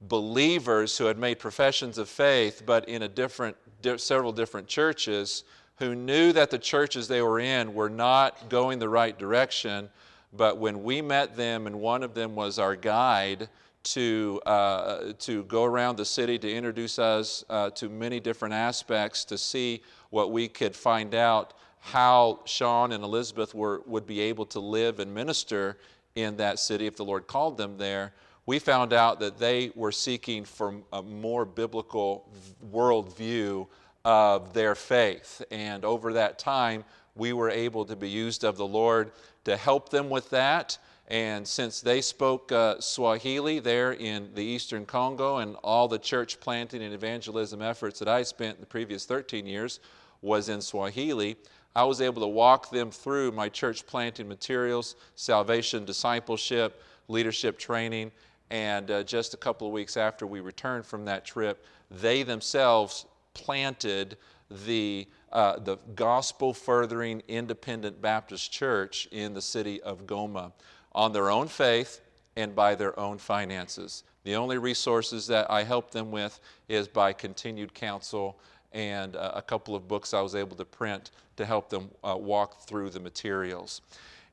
believers 0.02 0.98
who 0.98 1.06
had 1.06 1.18
made 1.18 1.40
professions 1.40 1.98
of 1.98 2.10
faith, 2.10 2.64
but 2.66 2.90
in 2.90 3.04
a 3.04 3.08
different, 3.08 3.56
di- 3.82 3.96
several 3.96 4.34
different 4.34 4.68
churches, 4.68 5.46
who 5.78 5.96
knew 5.96 6.32
that 6.34 6.50
the 6.50 6.60
churches 6.60 7.08
they 7.08 7.22
were 7.22 7.40
in 7.40 7.74
were 7.74 7.90
not 7.90 8.50
going 8.50 8.80
the 8.80 8.90
right 8.90 9.18
direction. 9.18 9.90
But 10.32 10.58
when 10.58 10.84
we 10.84 11.02
met 11.02 11.36
them, 11.36 11.68
and 11.68 11.80
one 11.80 12.04
of 12.04 12.14
them 12.14 12.36
was 12.36 12.60
our 12.60 12.76
guide 12.76 13.50
to, 13.84 14.42
uh, 14.46 15.14
to 15.20 15.44
go 15.44 15.64
around 15.64 15.98
the 15.98 16.06
city 16.06 16.40
to 16.40 16.52
introduce 16.52 17.00
us 17.00 17.44
uh, 17.50 17.70
to 17.72 17.90
many 17.90 18.20
different 18.20 18.54
aspects 18.54 19.26
to 19.26 19.38
see 19.38 19.82
what 20.10 20.32
we 20.32 20.48
could 20.48 20.76
find 20.76 21.14
out 21.14 21.54
how 21.80 22.40
Sean 22.46 22.94
and 22.94 23.04
Elizabeth 23.04 23.54
were, 23.54 23.82
would 23.86 24.08
be 24.08 24.22
able 24.22 24.46
to 24.48 24.60
live 24.60 25.00
and 25.00 25.14
minister 25.14 25.78
in 26.16 26.38
that 26.38 26.60
city 26.60 26.88
if 26.88 26.96
the 26.96 27.04
Lord 27.04 27.28
called 27.28 27.58
them 27.58 27.78
there. 27.78 28.14
We 28.46 28.60
found 28.60 28.94
out 28.94 29.20
that 29.20 29.38
they 29.38 29.72
were 29.76 29.92
seeking 29.92 30.46
for 30.46 30.76
a 30.94 31.02
more 31.02 31.46
biblical 31.46 32.30
worldview 32.72 33.68
of 34.06 34.54
their 34.54 34.76
faith. 34.76 35.42
And 35.52 35.86
over 35.86 36.14
that 36.14 36.40
time, 36.40 36.84
we 37.16 37.34
were 37.34 37.50
able 37.50 37.86
to 37.86 37.96
be 37.96 38.10
used 38.10 38.44
of 38.44 38.58
the 38.58 38.66
Lord 38.66 39.12
to 39.46 39.56
help 39.58 39.90
them 39.90 40.10
with 40.10 40.30
that. 40.32 40.78
And 41.08 41.48
since 41.48 41.82
they 41.82 42.02
spoke 42.02 42.52
uh, 42.52 42.80
Swahili 42.80 43.60
there 43.60 43.92
in 43.94 44.34
the 44.34 44.44
eastern 44.44 44.86
Congo, 44.86 45.38
and 45.38 45.56
all 45.64 45.88
the 45.88 46.00
church 46.00 46.40
planting 46.40 46.82
and 46.82 46.94
evangelism 46.94 47.62
efforts 47.62 48.00
that 48.00 48.08
I 48.08 48.24
spent 48.24 48.60
the 48.60 48.66
previous 48.66 49.06
13 49.06 49.46
years 49.46 49.80
was 50.22 50.50
in 50.50 50.62
Swahili, 50.62 51.36
I 51.76 51.84
was 51.84 52.02
able 52.02 52.22
to 52.22 52.28
walk 52.28 52.70
them 52.70 52.92
through 52.92 53.32
my 53.32 53.50
church 53.50 53.86
planting 53.86 54.28
materials, 54.28 54.96
salvation, 55.16 55.86
discipleship, 55.86 56.82
leadership 57.08 57.58
training. 57.58 58.12
And 58.50 58.90
uh, 58.92 59.04
just 59.04 59.34
a 59.34 59.38
couple 59.38 59.68
of 59.68 59.74
weeks 59.74 59.98
after 59.98 60.28
we 60.28 60.40
returned 60.40 60.86
from 60.86 61.06
that 61.06 61.26
trip, 61.26 61.66
they 61.90 62.24
themselves 62.24 63.06
planted 63.34 64.18
the, 64.50 65.08
uh, 65.32 65.60
the 65.60 65.78
gospel 65.96 66.54
furthering 66.54 67.22
independent 67.28 68.02
Baptist 68.02 68.52
church 68.52 69.08
in 69.12 69.34
the 69.34 69.42
city 69.42 69.82
of 69.82 70.06
Goma 70.06 70.52
on 70.94 71.12
their 71.12 71.30
own 71.30 71.48
faith 71.48 72.02
and 72.36 72.56
by 72.56 72.76
their 72.76 72.98
own 73.00 73.18
finances. 73.18 74.04
The 74.24 74.36
only 74.36 74.58
resources 74.58 75.28
that 75.28 75.50
I 75.52 75.64
help 75.64 75.92
them 75.92 76.12
with 76.12 76.40
is 76.70 76.88
by 76.88 77.14
continued 77.14 77.74
counsel 77.74 78.40
and 78.72 79.16
uh, 79.16 79.32
a 79.36 79.42
couple 79.42 79.76
of 79.76 79.88
books 79.88 80.14
I 80.14 80.22
was 80.22 80.36
able 80.36 80.56
to 80.58 80.66
print 80.66 81.12
to 81.38 81.46
help 81.46 81.70
them 81.70 81.90
uh, 82.04 82.16
walk 82.18 82.62
through 82.62 82.90
the 82.90 83.00
materials. 83.00 83.82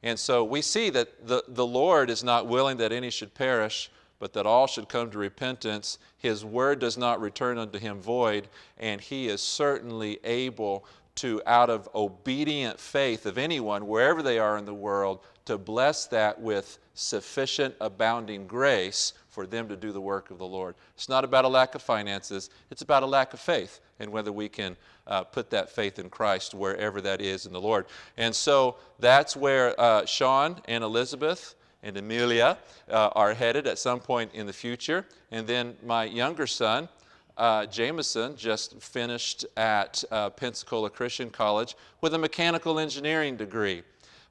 And 0.03 0.19
so 0.19 0.45
we 0.45 0.63
see 0.63 0.89
that 0.91 1.27
the, 1.27 1.45
the 1.49 1.67
Lord 1.67 2.09
is 2.09 2.25
not 2.25 2.47
willing 2.47 2.79
that 2.79 2.93
any 2.93 3.11
should 3.11 3.35
perish, 3.35 3.91
but 4.21 4.33
that 4.35 4.47
all 4.47 4.69
should 4.69 4.89
come 4.89 5.11
to 5.11 5.19
repentance. 5.19 5.99
His 6.19 6.45
word 6.45 6.79
does 6.79 6.97
not 6.97 7.21
return 7.21 7.59
unto 7.59 7.81
him 7.81 8.01
void, 8.01 8.47
and 8.79 9.01
he 9.01 9.27
is 9.27 9.41
certainly 9.41 10.21
able 10.23 10.85
to, 11.17 11.43
out 11.47 11.69
of 11.69 11.89
obedient 11.95 12.79
faith 12.79 13.27
of 13.27 13.37
anyone, 13.37 13.89
wherever 13.89 14.23
they 14.23 14.39
are 14.39 14.57
in 14.57 14.65
the 14.65 14.73
world, 14.75 15.21
to 15.47 15.59
bless 15.59 16.07
that 16.07 16.41
with 16.41 16.79
sufficient 16.95 17.75
abounding 17.81 18.47
grace 18.47 19.15
for 19.29 19.47
them 19.47 19.69
to 19.69 19.77
do 19.77 19.91
the 19.91 20.01
work 20.01 20.31
of 20.31 20.39
the 20.39 20.47
Lord. 20.47 20.75
It's 20.95 21.09
not 21.09 21.25
about 21.25 21.45
a 21.45 21.49
lack 21.49 21.75
of 21.75 21.83
finances, 21.83 22.51
it's 22.71 22.83
about 22.83 23.03
a 23.03 23.07
lack 23.07 23.33
of 23.33 23.41
faith 23.41 23.81
and 23.99 24.11
whether 24.11 24.33
we 24.33 24.49
can 24.49 24.77
uh, 25.07 25.25
put 25.25 25.51
that 25.51 25.71
faith 25.71 25.99
in 25.99 26.11
Christ 26.11 26.55
wherever 26.55 27.01
that 27.01 27.21
is 27.21 27.47
in 27.47 27.53
the 27.53 27.61
Lord. 27.61 27.87
And 28.17 28.35
so 28.35 28.77
that's 28.99 29.37
where 29.37 29.79
uh, 29.81 30.05
Sean 30.07 30.61
and 30.67 30.85
Elizabeth 30.85 31.55
and 31.83 31.97
Amelia 31.97 32.59
uh, 32.91 33.11
are 33.13 33.35
headed 33.35 33.67
at 33.67 33.79
some 33.79 34.01
point 34.01 34.31
in 34.35 34.47
the 34.47 34.53
future. 34.53 35.07
And 35.31 35.47
then 35.47 35.77
my 35.85 36.05
younger 36.05 36.47
son, 36.47 36.89
uh, 37.37 37.67
Jameson, 37.67 38.37
just 38.37 38.81
finished 38.83 39.47
at 39.57 40.05
uh, 40.11 40.31
Pensacola 40.31 40.91
Christian 40.91 41.31
College 41.31 41.77
with 42.01 42.15
a 42.15 42.19
mechanical 42.19 42.79
engineering 42.79 43.37
degree. 43.37 43.83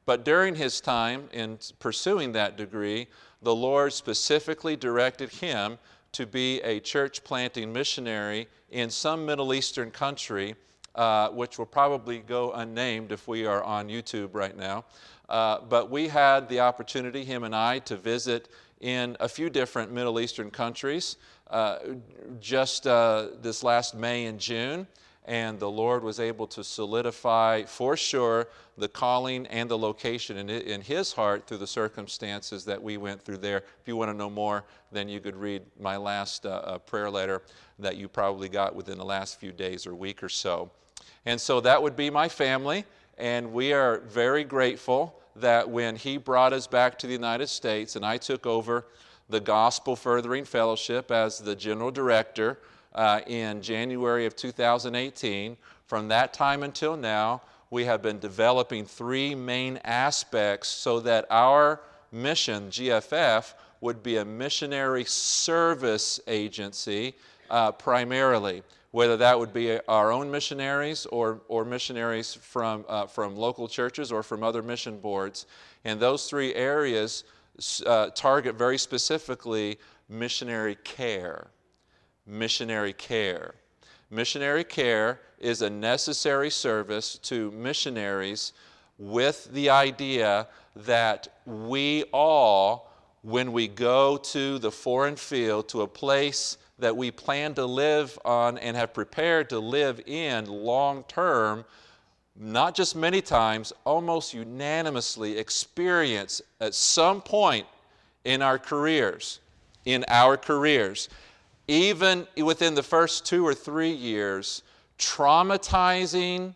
But 0.05 0.25
during 0.25 0.55
his 0.55 0.81
time 0.81 1.29
in 1.33 1.59
pursuing 1.79 2.31
that 2.33 2.57
degree, 2.57 3.07
the 3.41 3.55
Lord 3.55 3.93
specifically 3.93 4.75
directed 4.75 5.29
him 5.29 5.77
to 6.12 6.25
be 6.25 6.59
a 6.62 6.79
church 6.79 7.23
planting 7.23 7.71
missionary 7.71 8.47
in 8.71 8.89
some 8.89 9.25
Middle 9.25 9.53
Eastern 9.53 9.91
country, 9.91 10.55
uh, 10.95 11.29
which 11.29 11.57
will 11.57 11.65
probably 11.65 12.19
go 12.19 12.51
unnamed 12.53 13.12
if 13.12 13.27
we 13.27 13.45
are 13.45 13.63
on 13.63 13.88
YouTube 13.88 14.29
right 14.33 14.57
now. 14.57 14.85
Uh, 15.30 15.60
but 15.70 15.89
we 15.89 16.08
had 16.08 16.50
the 16.50 16.60
opportunity, 16.60 17.24
him 17.24 17.44
and 17.44 17.56
I, 17.56 17.80
to 17.80 17.96
visit 17.96 18.50
in 18.82 19.15
a 19.20 19.30
few 19.30 19.50
different 19.50 19.92
Middle 19.92 20.20
Eastern 20.20 20.50
countries 20.52 21.18
uh, 21.50 21.78
just 22.39 22.88
uh, 22.88 23.28
this 23.42 23.63
last 23.63 23.96
May 23.96 24.26
and 24.26 24.39
June 24.39 24.88
and 25.30 25.60
the 25.60 25.70
Lord 25.70 26.04
was 26.04 26.20
able 26.20 26.48
to 26.48 26.63
solidify 26.63 27.63
for 27.63 27.96
sure 27.96 28.48
the 28.80 28.88
calling 28.88 29.46
and 29.48 29.70
the 29.70 29.78
location 29.78 30.38
in, 30.38 30.50
in 30.50 30.82
His 30.82 31.13
heart 31.13 31.46
through 31.46 31.58
the 31.58 31.68
circumstances 31.68 32.65
that 32.65 32.82
we 32.82 32.98
went 32.98 33.22
through 33.22 33.38
there. 33.38 33.58
If 33.58 33.88
you 33.88 33.96
want 33.96 34.10
to 34.10 34.18
know 34.18 34.30
more, 34.30 34.63
then 34.92 35.08
you 35.08 35.20
could 35.20 35.36
read 35.36 35.62
my 35.80 35.98
last 35.98 36.48
uh, 36.48 36.50
uh, 36.50 36.78
prayer 36.80 37.12
letter 37.12 37.44
that 37.78 37.96
you 37.96 38.08
probably 38.08 38.50
got 38.50 38.76
within 38.76 38.98
the 38.98 39.06
last 39.06 39.39
few 39.39 39.52
days 39.52 39.86
or 39.86 39.94
week 39.94 40.24
or 40.24 40.30
so. 40.30 40.72
And 41.28 41.39
so 41.39 41.62
that 41.62 41.82
would 41.82 41.96
be 41.96 42.10
my 42.10 42.28
family, 42.28 42.86
and 43.19 43.51
we 43.51 43.73
are 43.73 43.99
very 43.99 44.43
grateful 44.43 45.19
that 45.36 45.69
when 45.69 45.95
He 45.95 46.17
brought 46.17 46.53
us 46.53 46.67
back 46.67 46.97
to 46.99 47.08
the 47.08 47.13
United 47.13 47.47
States 47.47 47.95
and 47.95 48.05
I 48.05 48.17
took 48.17 48.45
over 48.45 48.86
the 49.29 49.39
Gospel 49.39 49.95
Furthering 49.95 50.45
Fellowship 50.45 51.12
as 51.12 51.39
the 51.39 51.55
general 51.55 51.91
director 51.91 52.60
uh, 52.95 53.21
in 53.27 53.62
January 53.62 54.25
of 54.25 54.36
2018. 54.36 55.55
From 55.86 56.08
that 56.08 56.34
time 56.34 56.63
until 56.63 56.97
now, 56.97 57.41
we 57.69 57.86
have 57.86 58.01
been 58.01 58.19
developing 58.19 58.86
three 58.86 59.36
main 59.36 59.79
aspects 59.84 60.69
so 60.69 60.99
that 61.01 61.25
our 61.29 61.82
mission, 62.12 62.69
GFF, 62.69 63.53
would 63.82 64.01
be 64.01 64.17
a 64.17 64.25
missionary 64.25 65.05
service 65.05 66.19
agency 66.27 67.15
uh, 67.49 67.71
primarily, 67.71 68.63
whether 68.91 69.17
that 69.17 69.38
would 69.38 69.54
be 69.54 69.80
our 69.88 70.12
own 70.12 70.32
missionaries 70.32 71.06
or, 71.08 71.41
or 71.47 71.63
missionaries 71.63 72.34
from, 72.34 72.86
uh, 72.88 73.06
from 73.06 73.36
local 73.36 73.67
churches 73.67 74.12
or 74.12 74.23
from 74.23 74.43
other 74.43 74.63
mission 74.63 74.99
boards. 74.99 75.45
And 75.86 75.99
those 75.99 76.28
three 76.28 76.54
areas 76.56 77.23
uh, 77.86 78.10
target 78.15 78.56
very 78.56 78.78
specifically 78.78 79.78
missionary 80.10 80.75
care 80.84 81.52
missionary 82.30 82.93
care. 82.93 83.56
Missionary 84.10 84.63
care 84.63 85.19
is 85.39 85.62
a 85.62 85.69
necessary 85.69 86.49
service 86.49 87.17
to 87.17 87.52
missionaries 87.52 88.54
with 88.97 89.49
the 89.52 89.69
idea 89.69 90.47
that 90.75 91.28
we 91.45 92.04
all, 92.13 92.91
when 93.21 93.52
we 93.52 93.67
go 93.67 94.17
to 94.17 94.60
the 94.60 94.71
foreign 94.71 95.15
field, 95.15 95.67
to 95.69 95.82
a 95.82 95.88
place 95.88 96.58
that 96.80 96.96
we 96.96 97.12
plan 97.12 97.54
to 97.56 97.65
live 97.65 98.18
on 98.26 98.58
and 98.58 98.76
have 98.76 98.94
prepared 98.94 99.50
to 99.50 99.60
live 99.60 100.02
in 100.06 100.46
long 100.46 101.04
term, 101.04 101.65
not 102.36 102.74
just 102.74 102.96
many 102.96 103.22
times, 103.22 103.74
almost 103.86 104.34
unanimously 104.34 105.38
experience 105.38 106.42
at 106.62 106.74
some 106.74 107.22
point 107.22 107.65
in 108.24 108.42
our 108.42 108.58
careers, 108.58 109.39
in 109.86 110.06
our 110.08 110.38
careers, 110.38 111.10
even 111.68 112.28
within 112.38 112.76
the 112.76 112.84
first 112.84 113.26
two 113.26 113.46
or 113.46 113.54
three 113.54 113.92
years, 113.92 114.63
traumatizing 114.98 116.54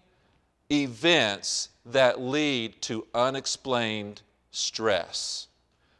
events 0.71 1.69
that 1.85 2.19
lead 2.19 2.81
to 2.81 3.05
unexplained 3.13 4.21
stress. 4.51 5.47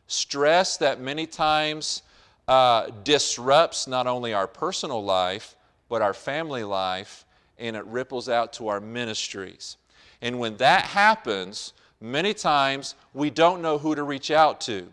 Stress 0.08 0.78
that 0.78 1.00
many 1.00 1.26
times 1.26 2.04
uh, 2.48 2.90
disrupts 3.04 3.88
not 3.88 4.08
only 4.08 4.34
our 4.34 4.48
personal 4.48 5.04
life, 5.04 5.56
but 5.90 6.02
our 6.02 6.14
family 6.14 6.64
life, 6.64 7.26
and 7.58 7.76
it 7.76 7.86
ripples 7.86 8.28
out 8.28 8.54
to 8.54 8.68
our 8.68 8.80
ministries. 8.80 9.78
And 10.22 10.40
when 10.40 10.58
that 10.58 10.86
happens, 10.86 11.74
many 12.02 12.34
times 12.34 12.96
we 13.14 13.30
don't 13.30 13.62
know 13.62 13.78
who 13.78 13.96
to 13.96 14.04
reach 14.04 14.32
out 14.32 14.62
to. 14.62 14.88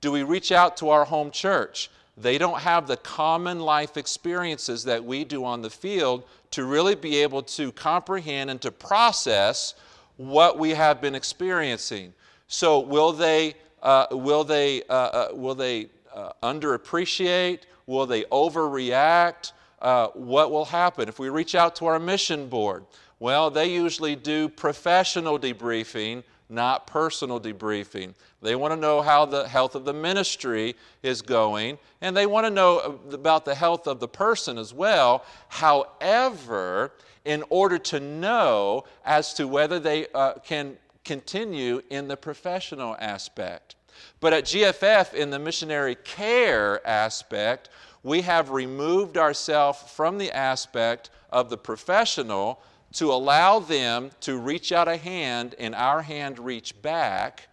Do 0.00 0.12
we 0.12 0.22
reach 0.22 0.52
out 0.52 0.76
to 0.78 0.90
our 0.90 1.04
home 1.04 1.30
church? 1.30 1.90
They 2.16 2.38
don't 2.38 2.60
have 2.60 2.86
the 2.86 2.96
common 2.98 3.60
life 3.60 3.96
experiences 3.96 4.84
that 4.84 5.04
we 5.04 5.24
do 5.24 5.44
on 5.44 5.62
the 5.62 5.70
field 5.70 6.24
to 6.52 6.64
really 6.64 6.94
be 6.94 7.16
able 7.16 7.42
to 7.42 7.72
comprehend 7.72 8.50
and 8.50 8.60
to 8.62 8.70
process 8.70 9.74
what 10.16 10.58
we 10.58 10.70
have 10.70 11.00
been 11.00 11.14
experiencing. 11.14 12.14
So, 12.46 12.78
will 12.78 13.12
they, 13.12 13.54
uh, 13.82 14.06
will 14.12 14.44
they, 14.44 14.82
uh, 14.84 14.92
uh, 14.92 15.28
will 15.32 15.56
they 15.56 15.88
uh, 16.14 16.32
underappreciate? 16.42 17.60
Will 17.86 18.06
they 18.06 18.22
overreact? 18.24 19.52
Uh, 19.80 20.08
what 20.14 20.50
will 20.50 20.64
happen? 20.64 21.08
If 21.08 21.18
we 21.18 21.28
reach 21.28 21.54
out 21.54 21.76
to 21.76 21.86
our 21.86 21.98
mission 21.98 22.48
board, 22.48 22.86
well, 23.18 23.50
they 23.50 23.72
usually 23.72 24.16
do 24.16 24.48
professional 24.48 25.38
debriefing 25.38 26.22
not 26.48 26.86
personal 26.86 27.40
debriefing. 27.40 28.14
They 28.42 28.54
want 28.54 28.72
to 28.72 28.80
know 28.80 29.02
how 29.02 29.24
the 29.24 29.48
health 29.48 29.74
of 29.74 29.84
the 29.84 29.92
ministry 29.92 30.76
is 31.02 31.22
going, 31.22 31.78
and 32.00 32.16
they 32.16 32.26
want 32.26 32.46
to 32.46 32.50
know 32.50 33.00
about 33.12 33.44
the 33.44 33.54
health 33.54 33.86
of 33.86 34.00
the 34.00 34.08
person 34.08 34.58
as 34.58 34.72
well. 34.72 35.24
However, 35.48 36.92
in 37.24 37.42
order 37.48 37.78
to 37.78 38.00
know 38.00 38.84
as 39.04 39.34
to 39.34 39.48
whether 39.48 39.78
they 39.78 40.06
uh, 40.14 40.34
can 40.34 40.76
continue 41.04 41.82
in 41.90 42.08
the 42.08 42.16
professional 42.16 42.96
aspect. 42.98 43.76
But 44.20 44.32
at 44.32 44.44
GFF, 44.44 45.14
in 45.14 45.30
the 45.30 45.38
missionary 45.38 45.94
care 45.96 46.86
aspect, 46.86 47.68
we 48.02 48.20
have 48.22 48.50
removed 48.50 49.16
ourselves 49.16 49.78
from 49.90 50.18
the 50.18 50.30
aspect 50.30 51.10
of 51.30 51.50
the 51.50 51.56
professional 51.56 52.60
to 52.94 53.12
allow 53.12 53.58
them 53.58 54.10
to 54.20 54.38
reach 54.38 54.72
out 54.72 54.88
a 54.88 54.96
hand 54.96 55.54
and 55.58 55.74
our 55.74 56.02
hand 56.02 56.38
reach 56.38 56.80
back 56.80 57.48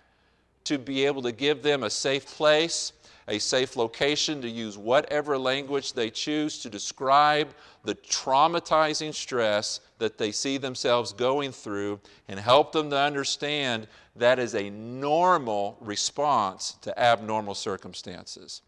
to 0.66 0.78
be 0.78 1.06
able 1.06 1.22
to 1.24 1.32
give 1.32 1.64
them 1.64 1.84
a 1.84 1.90
safe 1.90 2.26
place, 2.28 2.94
a 3.32 3.40
safe 3.40 3.78
location 3.78 4.42
to 4.42 4.50
use 4.50 4.78
whatever 4.78 5.38
language 5.38 5.94
they 5.94 6.10
choose 6.10 6.60
to 6.60 6.70
describe 6.70 7.48
the 7.86 7.96
traumatizing 7.96 9.14
stress 9.14 9.80
that 10.00 10.18
they 10.18 10.34
see 10.34 10.58
themselves 10.58 11.14
going 11.14 11.54
through 11.54 11.98
and 12.28 12.38
help 12.38 12.74
them 12.74 12.90
to 12.90 12.98
understand 12.98 13.88
that 14.18 14.38
is 14.38 14.54
a 14.54 14.70
normal 14.72 15.78
response 15.80 16.74
to 16.82 17.00
abnormal 17.00 17.56
circumstances. 17.56 18.64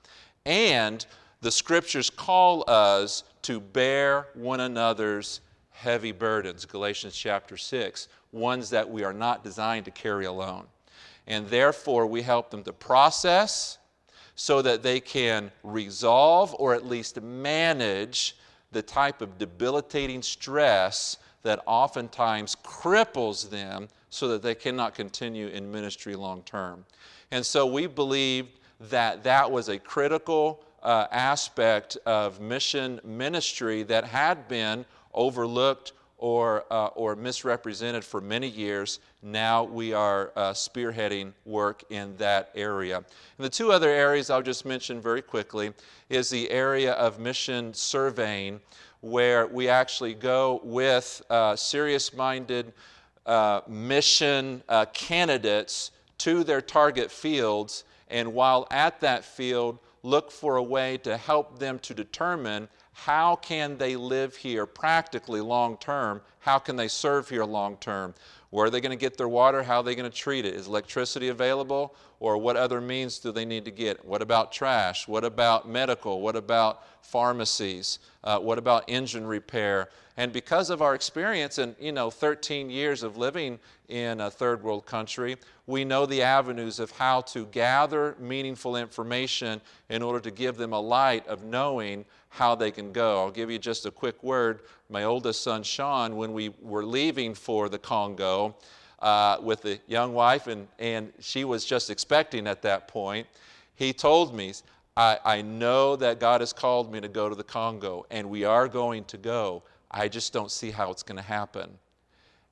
And 0.45 1.06
the 1.41 1.52
scriptures 1.52 2.10
call 2.10 2.63
us 2.65 3.26
to 3.41 3.60
bear 3.60 4.28
one 4.34 4.62
another's 4.62 5.41
heavy 5.71 6.13
burdens, 6.13 6.63
Galatians 6.63 7.17
chapter 7.17 7.58
6, 7.58 8.08
ones 8.32 8.69
that 8.69 8.89
we 8.89 9.04
are 9.04 9.12
not 9.12 9.43
designed 9.43 9.84
to 9.84 9.91
carry 9.91 10.23
alone. 10.23 10.67
And 11.28 11.49
therefore, 11.49 12.06
we 12.08 12.21
help 12.21 12.49
them 12.49 12.63
to 12.63 12.71
process 12.71 13.78
so 14.35 14.61
that 14.61 14.83
they 14.83 14.99
can 14.99 15.51
resolve 15.63 16.55
or 16.57 16.73
at 16.73 16.85
least 16.85 17.21
manage 17.21 18.35
the 18.71 18.81
type 18.81 19.21
of 19.21 19.37
debilitating 19.37 20.21
stress 20.21 21.17
that 21.43 21.61
oftentimes 21.65 22.55
cripples 22.63 23.49
them 23.49 23.87
so 24.09 24.27
that 24.29 24.41
they 24.41 24.55
cannot 24.55 24.95
continue 24.95 25.47
in 25.47 25.71
ministry 25.71 26.15
long 26.15 26.41
term. 26.43 26.85
And 27.31 27.45
so 27.45 27.65
we 27.65 27.87
believe 27.87 28.47
that 28.89 29.23
that 29.23 29.49
was 29.49 29.69
a 29.69 29.77
critical 29.77 30.63
uh, 30.81 31.07
aspect 31.11 31.97
of 32.05 32.39
mission 32.39 32.99
ministry 33.03 33.83
that 33.83 34.03
had 34.03 34.47
been 34.47 34.85
overlooked 35.13 35.93
or, 36.23 36.63
uh, 36.71 36.86
or 36.95 37.17
misrepresented 37.17 38.01
for 38.01 38.21
many 38.21 38.47
years. 38.47 39.01
Now 39.21 39.65
we 39.65 39.91
are 39.91 40.31
uh, 40.38 40.53
spearheading 40.53 41.33
work 41.43 41.83
in 41.89 42.15
that 42.15 42.49
area. 42.55 42.95
And 42.95 43.05
the 43.45 43.49
two 43.49 43.73
other 43.73 43.89
areas 43.89 44.29
I'll 44.29 44.41
just 44.41 44.65
mention 44.65 45.01
very 45.01 45.21
quickly 45.21 45.73
is 46.07 46.29
the 46.29 46.49
area 46.49 46.93
of 46.93 47.19
mission 47.19 47.73
surveying, 47.73 48.62
where 49.01 49.47
we 49.47 49.67
actually 49.67 50.13
go 50.13 50.62
with 50.63 51.21
uh, 51.29 51.57
serious 51.57 52.13
minded 52.13 52.71
uh, 53.25 53.59
mission 53.67 54.63
uh, 54.69 54.86
candidates 54.93 55.91
to 56.19 56.45
their 56.45 56.62
target 56.62 57.12
fields, 57.12 57.83
and 58.07 58.33
while 58.33 58.65
at 58.71 59.01
that 59.01 59.25
field, 59.25 59.77
look 60.03 60.31
for 60.31 60.55
a 60.55 60.63
way 60.63 60.95
to 60.99 61.17
help 61.17 61.59
them 61.59 61.79
to 61.79 61.93
determine 61.93 62.69
how 62.93 63.36
can 63.36 63.77
they 63.77 63.95
live 63.95 64.36
here 64.36 64.65
practically 64.65 65.41
long 65.41 65.77
term? 65.77 66.21
How 66.39 66.60
can 66.60 66.75
they 66.75 66.88
serve 66.88 67.27
here 67.27 67.43
long 67.43 67.77
term? 67.77 68.13
Where 68.51 68.67
are 68.67 68.69
they 68.69 68.82
going 68.82 68.91
to 68.91 69.01
get 69.01 69.17
their 69.17 69.27
water? 69.27 69.63
How 69.63 69.77
are 69.77 69.84
they 69.84 69.95
going 69.95 70.10
to 70.10 70.15
treat 70.15 70.45
it? 70.45 70.53
Is 70.53 70.67
electricity 70.67 71.29
available? 71.29 71.95
Or 72.23 72.38
what 72.38 72.55
other 72.55 72.79
means 72.79 73.19
do 73.19 73.33
they 73.33 73.43
need 73.43 73.65
to 73.65 73.71
get? 73.71 74.05
What 74.05 74.21
about 74.21 74.53
trash? 74.53 75.09
What 75.09 75.25
about 75.25 75.67
medical? 75.67 76.21
What 76.21 76.38
about 76.38 76.81
pharmacies? 77.01 77.99
Uh, 78.23 78.39
what 78.39 78.57
about 78.57 78.86
engine 78.88 79.27
repair? 79.27 79.89
And 80.15 80.31
because 80.31 80.69
of 80.69 80.81
our 80.81 80.95
experience 80.95 81.57
and 81.57 81.75
you 81.81 81.91
know 81.91 82.09
13 82.09 82.69
years 82.69 83.03
of 83.03 83.17
living 83.17 83.59
in 83.89 84.21
a 84.21 84.31
third 84.31 84.63
world 84.63 84.86
country, 84.86 85.36
we 85.67 85.83
know 85.83 86.05
the 86.05 86.21
avenues 86.21 86.79
of 86.79 86.91
how 86.91 87.19
to 87.23 87.45
gather 87.47 88.15
meaningful 88.21 88.77
information 88.77 89.59
in 89.89 90.01
order 90.01 90.21
to 90.21 90.31
give 90.31 90.55
them 90.55 90.71
a 90.71 90.79
light 90.79 91.27
of 91.27 91.43
knowing 91.43 92.05
how 92.29 92.55
they 92.55 92.71
can 92.71 92.93
go. 92.93 93.19
I'll 93.19 93.31
give 93.31 93.51
you 93.51 93.59
just 93.59 93.86
a 93.86 93.91
quick 93.91 94.23
word. 94.23 94.62
My 94.89 95.03
oldest 95.03 95.43
son, 95.43 95.62
Sean, 95.62 96.15
when 96.15 96.31
we 96.31 96.53
were 96.62 96.86
leaving 96.86 97.33
for 97.33 97.67
the 97.67 97.79
Congo 97.79 98.55
uh, 99.03 99.37
with 99.41 99.61
the 99.61 99.79
young 99.85 100.13
wife, 100.13 100.47
and, 100.47 100.67
and 100.79 101.11
she 101.19 101.43
was 101.43 101.65
just 101.65 101.89
expecting 101.89 102.47
at 102.47 102.61
that 102.61 102.87
point, 102.87 103.27
he 103.75 103.91
told 103.91 104.33
me, 104.33 104.53
I, 104.95 105.19
I 105.25 105.41
know 105.41 105.95
that 105.97 106.19
God 106.19 106.39
has 106.39 106.53
called 106.53 106.91
me 106.91 107.01
to 107.01 107.09
go 107.09 107.27
to 107.27 107.35
the 107.35 107.43
Congo, 107.43 108.05
and 108.09 108.29
we 108.29 108.45
are 108.45 108.67
going 108.67 109.03
to 109.05 109.17
go. 109.17 109.63
I 109.91 110.07
just 110.07 110.31
don't 110.31 110.49
see 110.49 110.71
how 110.71 110.89
it's 110.89 111.03
going 111.03 111.17
to 111.17 111.23
happen. 111.23 111.69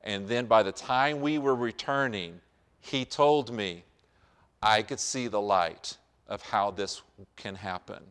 And 0.03 0.27
then 0.27 0.45
by 0.45 0.61
the 0.61 0.73
time 0.73 1.21
we 1.21 1.37
were 1.37 1.55
returning, 1.55 2.41
he 2.81 3.05
told 3.05 3.53
me 3.53 3.85
I 4.61 4.81
could 4.81 4.99
see 4.99 5.27
the 5.27 5.41
light 5.41 5.97
of 6.27 6.41
how 6.41 6.71
this 6.71 7.01
can 7.37 7.55
happen. 7.55 8.03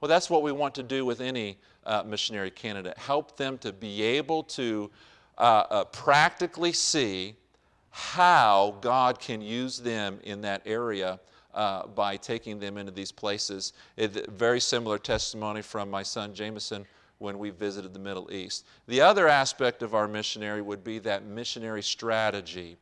Well, 0.00 0.08
that's 0.08 0.28
what 0.28 0.42
we 0.42 0.52
want 0.52 0.74
to 0.74 0.82
do 0.82 1.06
with 1.06 1.20
any 1.22 1.56
uh, 1.86 2.02
missionary 2.04 2.50
candidate 2.50 2.98
help 2.98 3.36
them 3.36 3.56
to 3.58 3.72
be 3.72 4.02
able 4.02 4.42
to 4.42 4.90
uh, 5.38 5.64
uh, 5.70 5.84
practically 5.84 6.72
see 6.72 7.36
how 7.96 8.76
God 8.82 9.18
can 9.18 9.40
use 9.40 9.78
them 9.78 10.20
in 10.22 10.42
that 10.42 10.60
area. 10.66 11.18
Uh, 11.54 11.86
by 11.86 12.18
taking 12.18 12.58
them 12.58 12.76
into 12.76 12.92
these 12.92 13.10
places. 13.10 13.72
It, 13.96 14.30
very 14.32 14.60
similar 14.60 14.98
testimony 14.98 15.62
from 15.62 15.90
my 15.90 16.02
son 16.02 16.34
Jameson 16.34 16.84
when 17.16 17.38
we 17.38 17.48
visited 17.48 17.94
the 17.94 17.98
Middle 17.98 18.30
East. 18.30 18.66
The 18.88 19.00
other 19.00 19.26
aspect 19.26 19.82
of 19.82 19.94
our 19.94 20.06
missionary 20.06 20.60
would 20.60 20.84
be 20.84 20.98
that 20.98 21.24
missionary 21.24 21.82
strategy. 21.82 22.76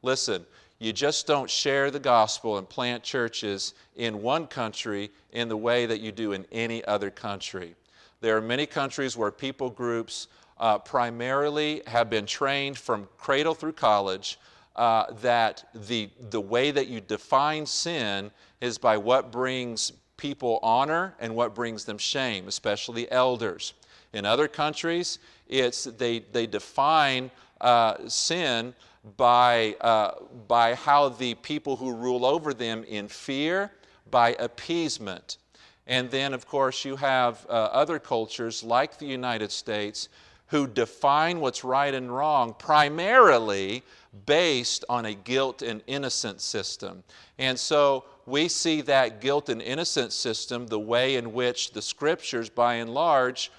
Listen, 0.00 0.46
you 0.78 0.90
just 0.90 1.26
don't 1.26 1.50
share 1.50 1.90
the 1.90 2.00
gospel 2.00 2.56
and 2.56 2.66
plant 2.66 3.02
churches 3.02 3.74
in 3.96 4.22
one 4.22 4.46
country 4.46 5.10
in 5.32 5.50
the 5.50 5.56
way 5.58 5.84
that 5.84 6.00
you 6.00 6.10
do 6.10 6.32
in 6.32 6.46
any 6.50 6.82
other 6.86 7.10
country. 7.10 7.74
There 8.22 8.38
are 8.38 8.40
many 8.40 8.64
countries 8.64 9.18
where 9.18 9.30
people 9.30 9.68
groups 9.68 10.28
uh, 10.56 10.78
primarily 10.78 11.82
have 11.86 12.08
been 12.08 12.24
trained 12.24 12.78
from 12.78 13.06
cradle 13.18 13.54
through 13.54 13.72
college 13.72 14.38
uh, 14.76 15.12
that 15.22 15.64
the, 15.74 16.10
the 16.30 16.40
way 16.40 16.70
that 16.70 16.88
you 16.88 17.00
define 17.00 17.66
sin 17.66 18.30
is 18.60 18.78
by 18.78 18.96
what 18.96 19.30
brings 19.30 19.92
people 20.16 20.58
honor 20.62 21.14
and 21.20 21.34
what 21.34 21.54
brings 21.54 21.84
them 21.84 21.98
shame, 21.98 22.48
especially 22.48 23.10
elders. 23.10 23.74
In 24.12 24.24
other 24.24 24.48
countries, 24.48 25.18
it's 25.48 25.84
they, 25.84 26.20
they 26.32 26.46
define 26.46 27.30
uh, 27.60 28.08
sin 28.08 28.74
by, 29.16 29.76
uh, 29.80 30.12
by 30.48 30.74
how 30.74 31.08
the 31.08 31.34
people 31.34 31.76
who 31.76 31.92
rule 31.92 32.24
over 32.24 32.54
them 32.54 32.84
in 32.84 33.08
fear, 33.08 33.70
by 34.10 34.34
appeasement. 34.38 35.38
And 35.86 36.10
then, 36.10 36.32
of 36.32 36.46
course, 36.46 36.84
you 36.84 36.96
have 36.96 37.44
uh, 37.48 37.52
other 37.52 37.98
cultures 37.98 38.64
like 38.64 38.98
the 38.98 39.06
United 39.06 39.52
States 39.52 40.08
who 40.54 40.68
define 40.68 41.40
what's 41.40 41.64
right 41.64 41.94
and 41.94 42.14
wrong 42.14 42.54
primarily 42.56 43.82
based 44.24 44.84
on 44.88 45.04
a 45.04 45.12
guilt 45.12 45.62
and 45.62 45.82
innocence 45.88 46.44
system. 46.44 47.02
And 47.40 47.58
so 47.58 48.04
we 48.24 48.46
see 48.46 48.80
that 48.82 49.20
guilt 49.20 49.48
and 49.48 49.60
innocence 49.60 50.14
system, 50.14 50.68
the 50.68 50.78
way 50.78 51.16
in 51.16 51.32
which 51.32 51.72
the 51.72 51.82
scriptures, 51.82 52.48
by 52.48 52.74
and 52.74 52.94
large, 52.94 53.50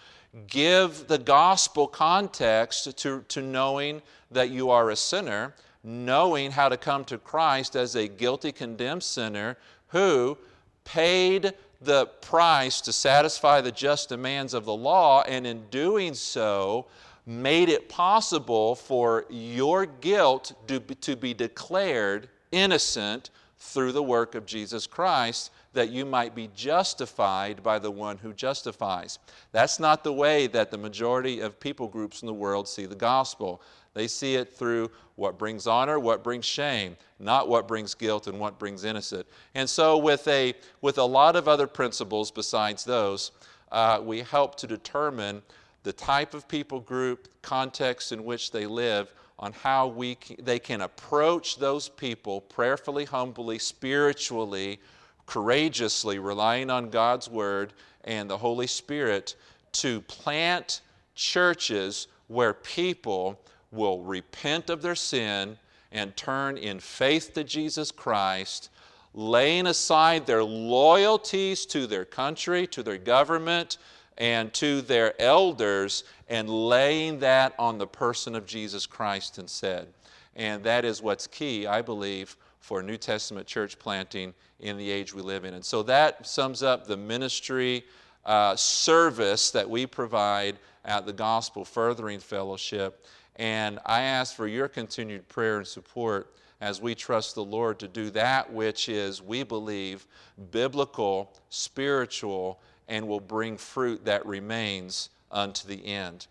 give 0.47 1.05
the 1.09 1.17
gospel 1.17 1.85
context 1.85 2.97
to, 2.99 3.25
to 3.27 3.41
knowing 3.41 4.01
that 4.31 4.49
you 4.49 4.69
are 4.69 4.91
a 4.91 4.95
sinner, 4.95 5.53
knowing 5.83 6.49
how 6.49 6.69
to 6.69 6.77
come 6.77 7.03
to 7.03 7.17
Christ 7.17 7.75
as 7.75 7.95
a 7.95 8.07
guilty, 8.07 8.53
condemned 8.53 9.03
sinner 9.03 9.57
who 9.87 10.37
paid 10.85 11.55
the 11.81 12.05
price 12.21 12.81
to 12.81 12.93
satisfy 12.93 13.61
the 13.61 13.71
just 13.71 14.09
demands 14.09 14.53
of 14.53 14.65
the 14.65 14.75
law, 14.75 15.21
and 15.23 15.45
in 15.45 15.65
doing 15.69 16.13
so, 16.13 16.87
made 17.25 17.69
it 17.69 17.89
possible 17.89 18.75
for 18.75 19.25
your 19.29 19.85
guilt 19.85 20.53
to 20.67 21.15
be, 21.15 21.33
declared 21.33 22.29
innocent 22.51 23.31
through 23.57 23.91
the 23.91 24.03
work 24.03 24.35
of 24.35 24.45
Jesus 24.45 24.85
Christ, 24.85 25.51
that 25.73 25.89
you 25.89 26.05
might 26.05 26.35
be 26.35 26.49
justified 26.55 27.63
by 27.63 27.79
the 27.79 27.91
one 27.91 28.17
who 28.17 28.31
justifies. 28.31 29.19
That's 29.51 29.79
not 29.79 30.03
the 30.03 30.13
way 30.13 30.47
that 30.47 30.71
the 30.71 30.77
majority 30.77 31.39
of 31.39 31.59
people 31.59 31.87
groups 31.87 32.21
in 32.21 32.27
the 32.27 32.33
world 32.33 32.67
see 32.67 32.85
the 32.85 32.95
gospel. 32.95 33.61
They 33.95 34.07
see 34.07 34.35
it 34.35 34.53
through 34.53 34.91
what 35.15 35.39
brings 35.39 35.65
honor, 35.65 35.97
what 35.97 36.23
brings 36.23 36.45
shame, 36.45 36.97
not 37.17 37.47
what 37.47 37.67
brings 37.67 37.95
guilt 37.95 38.27
and 38.27 38.39
what 38.39 38.59
brings 38.59 38.83
innocent. 38.83 39.25
And 39.55 39.67
so, 39.67 39.97
with 39.97 40.27
a, 40.27 40.53
with 40.81 40.97
a 40.97 41.03
lot 41.03 41.35
of 41.35 41.47
other 41.47 41.65
principles 41.65 42.29
besides 42.29 42.83
those, 42.83 43.31
uh, 43.71 44.01
we 44.03 44.19
help 44.19 44.55
to 44.55 44.67
determine 44.67 45.41
the 45.83 45.93
type 45.93 46.33
of 46.33 46.47
people 46.47 46.81
group, 46.81 47.29
context 47.41 48.11
in 48.11 48.25
which 48.25 48.51
they 48.51 48.65
live, 48.65 49.13
on 49.39 49.53
how 49.53 49.87
we, 49.87 50.17
they 50.39 50.59
can 50.59 50.81
approach 50.81 51.57
those 51.57 51.87
people 51.87 52.41
prayerfully, 52.41 53.05
humbly, 53.05 53.59
spiritually, 53.59 54.79
courageously, 55.25 56.19
relying 56.19 56.69
on 56.69 56.89
God's 56.89 57.29
Word 57.29 57.73
and 58.03 58.29
the 58.29 58.37
Holy 58.37 58.67
Spirit 58.67 59.35
to 59.73 60.01
plant 60.01 60.81
churches 61.15 62.07
where 62.27 62.53
people 62.53 63.39
will 63.75 64.01
repent 64.01 64.69
of 64.69 64.81
their 64.81 64.95
sin 64.95 65.57
and 65.91 66.15
turn 66.15 66.57
in 66.57 66.79
faith 66.79 67.33
to 67.33 67.43
Jesus 67.43 67.91
Christ, 67.91 68.69
laying 69.13 69.67
aside 69.67 70.25
their 70.25 70.43
loyalties 70.43 71.65
to 71.67 71.87
their 71.87 72.05
country, 72.05 72.67
to 72.67 72.83
their 72.83 72.97
government, 72.97 73.77
and 74.17 74.53
to 74.53 74.81
their 74.81 75.19
elders, 75.21 76.03
and 76.27 76.49
laying 76.49 77.19
that 77.19 77.53
on 77.59 77.77
the 77.77 77.87
person 77.87 78.35
of 78.35 78.45
Jesus 78.45 78.85
Christ 78.85 79.37
instead. 79.37 79.87
And 80.35 80.63
that 80.63 80.83
is 80.85 81.01
what's 81.01 81.27
key, 81.27 81.67
I 81.67 81.81
believe, 81.81 82.35
for 82.59 82.81
New 82.81 82.97
Testament 82.97 83.47
church 83.47 83.77
planting 83.77 84.33
in 84.59 84.77
the 84.77 84.89
age 84.89 85.13
we 85.13 85.21
live 85.21 85.45
in. 85.45 85.53
And 85.53 85.63
so 85.63 85.83
that 85.83 86.25
sums 86.25 86.63
up 86.63 86.87
the 86.87 86.97
ministry 86.97 87.85
uh, 88.25 88.55
service 88.55 89.51
that 89.51 89.69
we 89.69 89.85
provide 89.85 90.57
at 90.83 91.05
the 91.05 91.13
Gospel 91.13 91.63
Furthering 91.63 92.19
Fellowship. 92.19 93.05
And 93.37 93.79
I 93.85 94.01
ask 94.01 94.35
for 94.35 94.47
your 94.47 94.67
continued 94.67 95.27
prayer 95.27 95.57
and 95.57 95.67
support 95.67 96.33
as 96.61 96.81
we 96.81 96.95
trust 96.95 97.35
the 97.35 97.43
Lord 97.43 97.79
to 97.79 97.87
do 97.87 98.09
that 98.11 98.51
which 98.51 98.87
is, 98.87 99.21
we 99.21 99.43
believe, 99.43 100.07
biblical, 100.51 101.33
spiritual, 101.49 102.59
and 102.87 103.07
will 103.07 103.19
bring 103.19 103.57
fruit 103.57 104.05
that 104.05 104.25
remains 104.25 105.09
unto 105.31 105.67
the 105.67 105.85
end. 105.85 106.27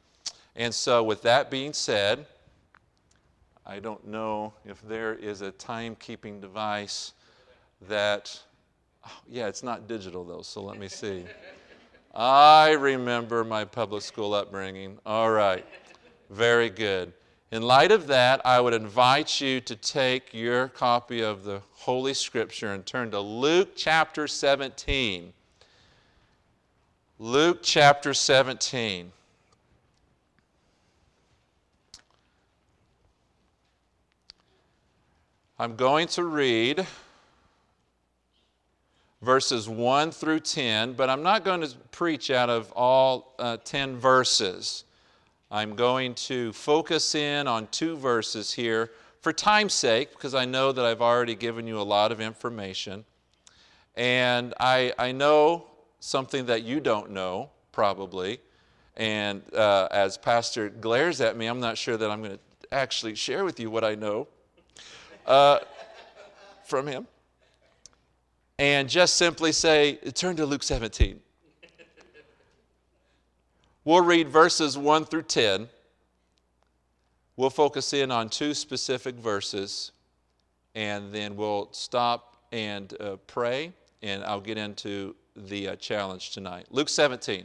And 0.56 0.74
so, 0.74 1.02
with 1.02 1.22
that 1.22 1.50
being 1.50 1.72
said, 1.72 2.26
I 3.66 3.80
don't 3.80 4.06
know 4.06 4.52
if 4.64 4.80
there 4.86 5.14
is 5.14 5.42
a 5.42 5.52
timekeeping 5.52 6.40
device 6.40 7.12
that, 7.88 8.40
oh, 9.06 9.10
yeah, 9.28 9.48
it's 9.48 9.62
not 9.62 9.88
digital 9.88 10.24
though, 10.24 10.42
so 10.42 10.62
let 10.62 10.78
me 10.78 10.88
see. 10.88 11.24
I 12.14 12.72
remember 12.72 13.42
my 13.42 13.64
public 13.64 14.02
school 14.02 14.34
upbringing. 14.34 14.98
All 15.04 15.30
right. 15.30 15.66
Very 16.35 16.68
good. 16.68 17.12
In 17.53 17.62
light 17.62 17.92
of 17.92 18.09
that, 18.09 18.44
I 18.44 18.61
would 18.61 18.75
invite 18.75 19.40
you 19.40 19.61
to 19.61 19.77
take 19.77 20.35
your 20.35 20.66
copy 20.66 21.20
of 21.23 21.44
the 21.44 21.62
Holy 21.75 22.12
Scripture 22.12 22.73
and 22.73 22.85
turn 22.85 23.12
to 23.12 23.20
Luke 23.20 23.77
chapter 23.77 24.27
17. 24.27 25.33
Luke 27.20 27.61
chapter 27.62 28.12
17. 28.12 29.12
I'm 35.57 35.77
going 35.77 36.09
to 36.09 36.25
read 36.25 36.85
verses 39.23 39.68
1 39.68 40.11
through 40.11 40.40
10, 40.40 40.94
but 40.94 41.09
I'm 41.09 41.23
not 41.23 41.44
going 41.44 41.61
to 41.61 41.77
preach 41.92 42.33
out 42.33 42.51
of 42.51 42.73
all 42.73 43.37
uh, 43.38 43.59
10 43.59 43.99
verses. 43.99 44.83
I'm 45.50 45.76
going 45.76 46.14
to 46.14 46.52
focus 46.52 47.14
in 47.14 47.46
on 47.46 47.68
two 47.68 47.96
verses 47.96 48.52
here 48.52 48.90
for 49.20 49.33
time's 49.33 49.72
sake, 49.72 50.11
because 50.11 50.35
I 50.35 50.44
know 50.44 50.70
that 50.72 50.85
I've 50.85 51.00
already 51.00 51.35
given 51.35 51.66
you 51.66 51.80
a 51.80 51.83
lot 51.83 52.12
of 52.12 52.20
information. 52.20 53.07
And 53.96 54.52
I, 54.61 54.92
I 54.98 55.12
know 55.12 55.66
something 56.00 56.44
that 56.46 56.62
you 56.62 56.78
don't 56.78 57.11
know, 57.11 57.48
probably. 57.72 58.40
And 58.96 59.42
uh, 59.54 59.88
as 59.90 60.18
Pastor 60.18 60.68
glares 60.68 61.22
at 61.22 61.37
me, 61.37 61.46
I'm 61.46 61.61
not 61.61 61.78
sure 61.78 61.96
that 61.96 62.11
I'm 62.11 62.22
going 62.22 62.37
to 62.37 62.74
actually 62.74 63.14
share 63.14 63.44
with 63.44 63.59
you 63.59 63.70
what 63.70 63.83
I 63.83 63.94
know 63.94 64.28
uh, 65.26 65.61
from 66.66 66.87
him. 66.87 67.07
And 68.59 68.88
just 68.88 69.16
simply 69.16 69.52
say, 69.52 69.94
turn 70.14 70.37
to 70.37 70.44
Luke 70.44 70.62
17. 70.62 71.20
We'll 73.87 74.03
read 74.03 74.31
verses 74.31 74.79
1 74.79 75.05
through 75.05 75.25
10. 75.25 75.68
We'll 77.37 77.51
focus 77.51 77.92
in 77.92 78.11
on 78.11 78.31
two 78.31 78.55
specific 78.55 79.14
verses, 79.16 79.92
and 80.75 81.12
then 81.12 81.37
we'll 81.37 81.68
stop 81.73 82.38
and 82.51 82.94
uh, 82.99 83.16
pray, 83.27 83.75
and 84.01 84.25
I'll 84.25 84.40
get 84.40 84.57
into 84.57 85.14
the 85.37 85.68
uh, 85.68 85.77
challenge 85.77 86.31
tonight. 86.31 86.64
Luke 86.70 86.88
17, 86.88 87.44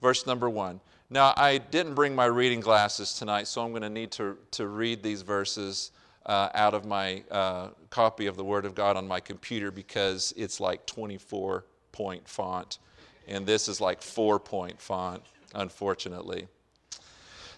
verse 0.00 0.28
number 0.28 0.48
1. 0.48 0.78
Now, 1.10 1.34
I 1.36 1.58
didn't 1.58 1.94
bring 1.94 2.14
my 2.14 2.26
reading 2.26 2.60
glasses 2.60 3.14
tonight, 3.14 3.48
so 3.48 3.64
I'm 3.64 3.70
going 3.70 3.82
to 3.82 3.90
need 3.90 4.12
to, 4.12 4.38
to 4.52 4.68
read 4.68 5.02
these 5.02 5.22
verses 5.22 5.90
uh, 6.26 6.50
out 6.54 6.74
of 6.74 6.84
my 6.84 7.24
uh, 7.32 7.70
copy 7.90 8.26
of 8.26 8.36
the 8.36 8.44
Word 8.44 8.64
of 8.64 8.76
God 8.76 8.96
on 8.96 9.08
my 9.08 9.18
computer 9.18 9.72
because 9.72 10.32
it's 10.36 10.60
like 10.60 10.86
24 10.86 11.64
point 11.90 12.28
font, 12.28 12.78
and 13.26 13.44
this 13.44 13.66
is 13.66 13.80
like 13.80 14.02
four 14.02 14.38
point 14.38 14.80
font 14.80 15.24
unfortunately. 15.54 16.48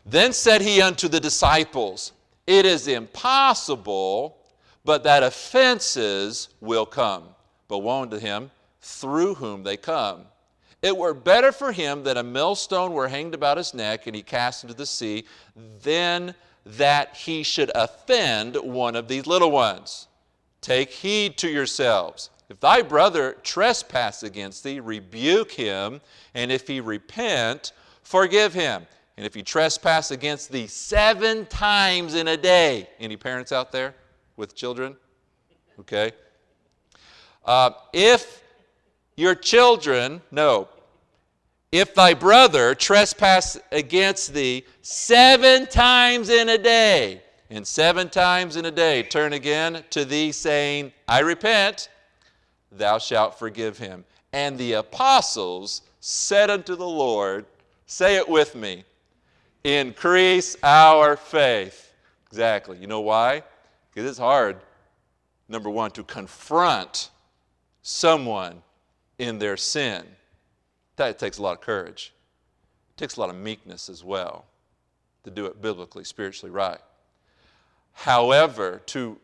Then 0.06 0.32
said 0.32 0.60
he 0.60 0.80
unto 0.80 1.08
the 1.08 1.20
disciples, 1.20 2.12
It 2.46 2.64
is 2.64 2.88
impossible, 2.88 4.38
but 4.84 5.04
that 5.04 5.22
offenses 5.22 6.48
will 6.60 6.86
come. 6.86 7.24
But 7.68 7.78
woe 7.78 8.02
unto 8.02 8.18
him 8.18 8.50
through 8.80 9.34
whom 9.34 9.62
they 9.62 9.76
come. 9.76 10.22
It 10.82 10.96
were 10.96 11.12
better 11.12 11.52
for 11.52 11.72
him 11.72 12.04
that 12.04 12.16
a 12.16 12.22
millstone 12.22 12.92
were 12.92 13.08
hanged 13.08 13.34
about 13.34 13.58
his 13.58 13.74
neck 13.74 14.06
and 14.06 14.16
he 14.16 14.22
cast 14.22 14.64
into 14.64 14.74
the 14.74 14.86
sea 14.86 15.26
than 15.82 16.34
that 16.64 17.16
he 17.16 17.42
should 17.42 17.70
offend 17.74 18.56
one 18.56 18.96
of 18.96 19.08
these 19.08 19.26
little 19.26 19.50
ones. 19.50 20.08
Take 20.60 20.90
heed 20.90 21.36
to 21.38 21.48
yourselves. 21.48 22.30
If 22.48 22.60
thy 22.60 22.82
brother 22.82 23.36
trespass 23.42 24.22
against 24.22 24.64
thee, 24.64 24.80
rebuke 24.80 25.52
him, 25.52 26.00
and 26.34 26.50
if 26.50 26.66
he 26.66 26.80
repent, 26.80 27.72
forgive 28.10 28.52
him. 28.52 28.86
And 29.16 29.24
if 29.24 29.34
he 29.34 29.42
trespass 29.42 30.10
against 30.10 30.50
thee 30.50 30.66
seven 30.66 31.46
times 31.46 32.14
in 32.14 32.26
a 32.26 32.36
day, 32.36 32.88
any 32.98 33.16
parents 33.16 33.52
out 33.52 33.70
there 33.70 33.94
with 34.36 34.56
children? 34.56 34.96
Okay. 35.78 36.10
Uh, 37.44 37.70
if 37.92 38.42
your 39.16 39.36
children, 39.36 40.20
no, 40.32 40.68
if 41.70 41.94
thy 41.94 42.14
brother 42.14 42.74
trespass 42.74 43.56
against 43.70 44.34
thee 44.34 44.64
seven 44.82 45.66
times 45.66 46.30
in 46.30 46.48
a 46.48 46.58
day, 46.58 47.22
and 47.48 47.64
seven 47.66 48.08
times 48.08 48.56
in 48.56 48.64
a 48.64 48.70
day 48.72 49.04
turn 49.04 49.34
again 49.34 49.84
to 49.90 50.04
thee, 50.04 50.32
saying, 50.32 50.92
I 51.06 51.20
repent, 51.20 51.88
thou 52.72 52.98
shalt 52.98 53.38
forgive 53.38 53.78
him. 53.78 54.04
And 54.32 54.58
the 54.58 54.72
apostles 54.72 55.82
said 56.00 56.50
unto 56.50 56.74
the 56.74 56.88
Lord, 56.88 57.46
Say 57.90 58.14
it 58.14 58.28
with 58.28 58.54
me. 58.54 58.84
Increase 59.64 60.56
our 60.62 61.16
faith. 61.16 61.92
Exactly. 62.28 62.78
You 62.78 62.86
know 62.86 63.00
why? 63.00 63.42
Because 63.92 64.08
it's 64.08 64.18
hard, 64.18 64.58
number 65.48 65.68
one, 65.68 65.90
to 65.90 66.04
confront 66.04 67.10
someone 67.82 68.62
in 69.18 69.40
their 69.40 69.56
sin. 69.56 70.04
That 70.94 71.18
takes 71.18 71.38
a 71.38 71.42
lot 71.42 71.58
of 71.58 71.62
courage. 71.62 72.14
It 72.90 72.96
takes 72.96 73.16
a 73.16 73.20
lot 73.20 73.28
of 73.28 73.34
meekness 73.34 73.88
as 73.88 74.04
well 74.04 74.44
to 75.24 75.30
do 75.32 75.46
it 75.46 75.60
biblically, 75.60 76.04
spiritually 76.04 76.52
right. 76.52 76.78
However, 77.92 78.82
to 78.86 79.18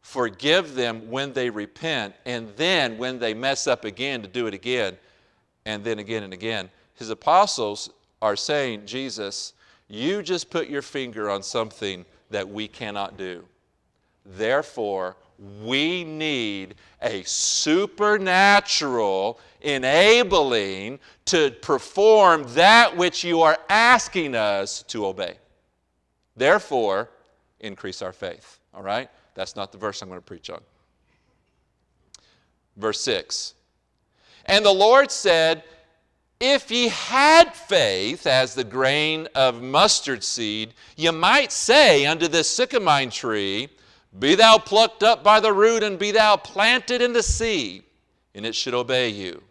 forgive 0.00 0.74
them 0.74 1.10
when 1.10 1.34
they 1.34 1.50
repent, 1.50 2.14
and 2.24 2.48
then 2.56 2.96
when 2.96 3.18
they 3.18 3.34
mess 3.34 3.66
up 3.66 3.84
again, 3.84 4.22
to 4.22 4.28
do 4.28 4.46
it 4.46 4.54
again, 4.54 4.96
and 5.66 5.84
then 5.84 5.98
again 5.98 6.22
and 6.22 6.32
again. 6.32 6.70
His 6.94 7.10
apostles 7.10 7.90
are 8.20 8.36
saying, 8.36 8.86
Jesus, 8.86 9.52
you 9.88 10.22
just 10.22 10.50
put 10.50 10.68
your 10.68 10.82
finger 10.82 11.30
on 11.30 11.42
something 11.42 12.04
that 12.30 12.48
we 12.48 12.68
cannot 12.68 13.16
do. 13.16 13.44
Therefore, 14.24 15.16
we 15.62 16.04
need 16.04 16.74
a 17.00 17.22
supernatural 17.22 19.40
enabling 19.60 20.98
to 21.26 21.52
perform 21.62 22.44
that 22.54 22.96
which 22.96 23.24
you 23.24 23.42
are 23.42 23.58
asking 23.68 24.34
us 24.34 24.82
to 24.84 25.06
obey. 25.06 25.36
Therefore, 26.36 27.08
increase 27.60 28.02
our 28.02 28.12
faith. 28.12 28.58
All 28.74 28.82
right? 28.82 29.08
That's 29.34 29.56
not 29.56 29.72
the 29.72 29.78
verse 29.78 30.02
I'm 30.02 30.08
going 30.08 30.20
to 30.20 30.24
preach 30.24 30.50
on. 30.50 30.60
Verse 32.76 33.00
6. 33.00 33.54
And 34.46 34.64
the 34.64 34.72
Lord 34.72 35.10
said, 35.10 35.64
If 36.40 36.70
ye 36.70 36.88
had 36.88 37.54
faith 37.54 38.24
as 38.26 38.54
the 38.54 38.62
grain 38.62 39.26
of 39.34 39.60
mustard 39.60 40.22
seed, 40.22 40.74
ye 40.96 41.10
might 41.10 41.50
say 41.50 42.06
unto 42.06 42.28
this 42.28 42.48
sycamine 42.48 43.10
tree, 43.10 43.68
Be 44.16 44.36
thou 44.36 44.58
plucked 44.58 45.02
up 45.02 45.24
by 45.24 45.40
the 45.40 45.52
root, 45.52 45.82
and 45.82 45.98
be 45.98 46.12
thou 46.12 46.36
planted 46.36 47.02
in 47.02 47.12
the 47.12 47.24
sea, 47.24 47.82
and 48.34 48.46
it 48.46 48.54
should 48.54 48.74
obey 48.74 49.08
you. 49.08 49.42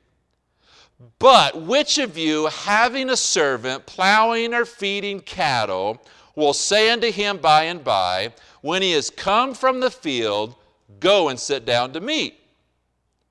But 1.19 1.62
which 1.62 1.97
of 1.97 2.17
you, 2.17 2.47
having 2.47 3.10
a 3.10 3.17
servant 3.17 3.86
plowing 3.86 4.54
or 4.54 4.63
feeding 4.63 5.19
cattle, 5.19 6.02
will 6.36 6.54
say 6.54 6.89
unto 6.89 7.12
him 7.12 7.38
by 7.38 7.63
and 7.63 7.84
by, 7.84 8.34
when 8.62 8.82
he 8.82 8.93
is 8.93 9.10
come 9.10 9.54
from 9.54 9.82
the 9.82 9.91
field, 9.91 10.56
Go 11.02 11.28
and 11.28 11.38
sit 11.38 11.65
down 11.65 11.91
to 11.93 12.00
meat? 12.00 12.39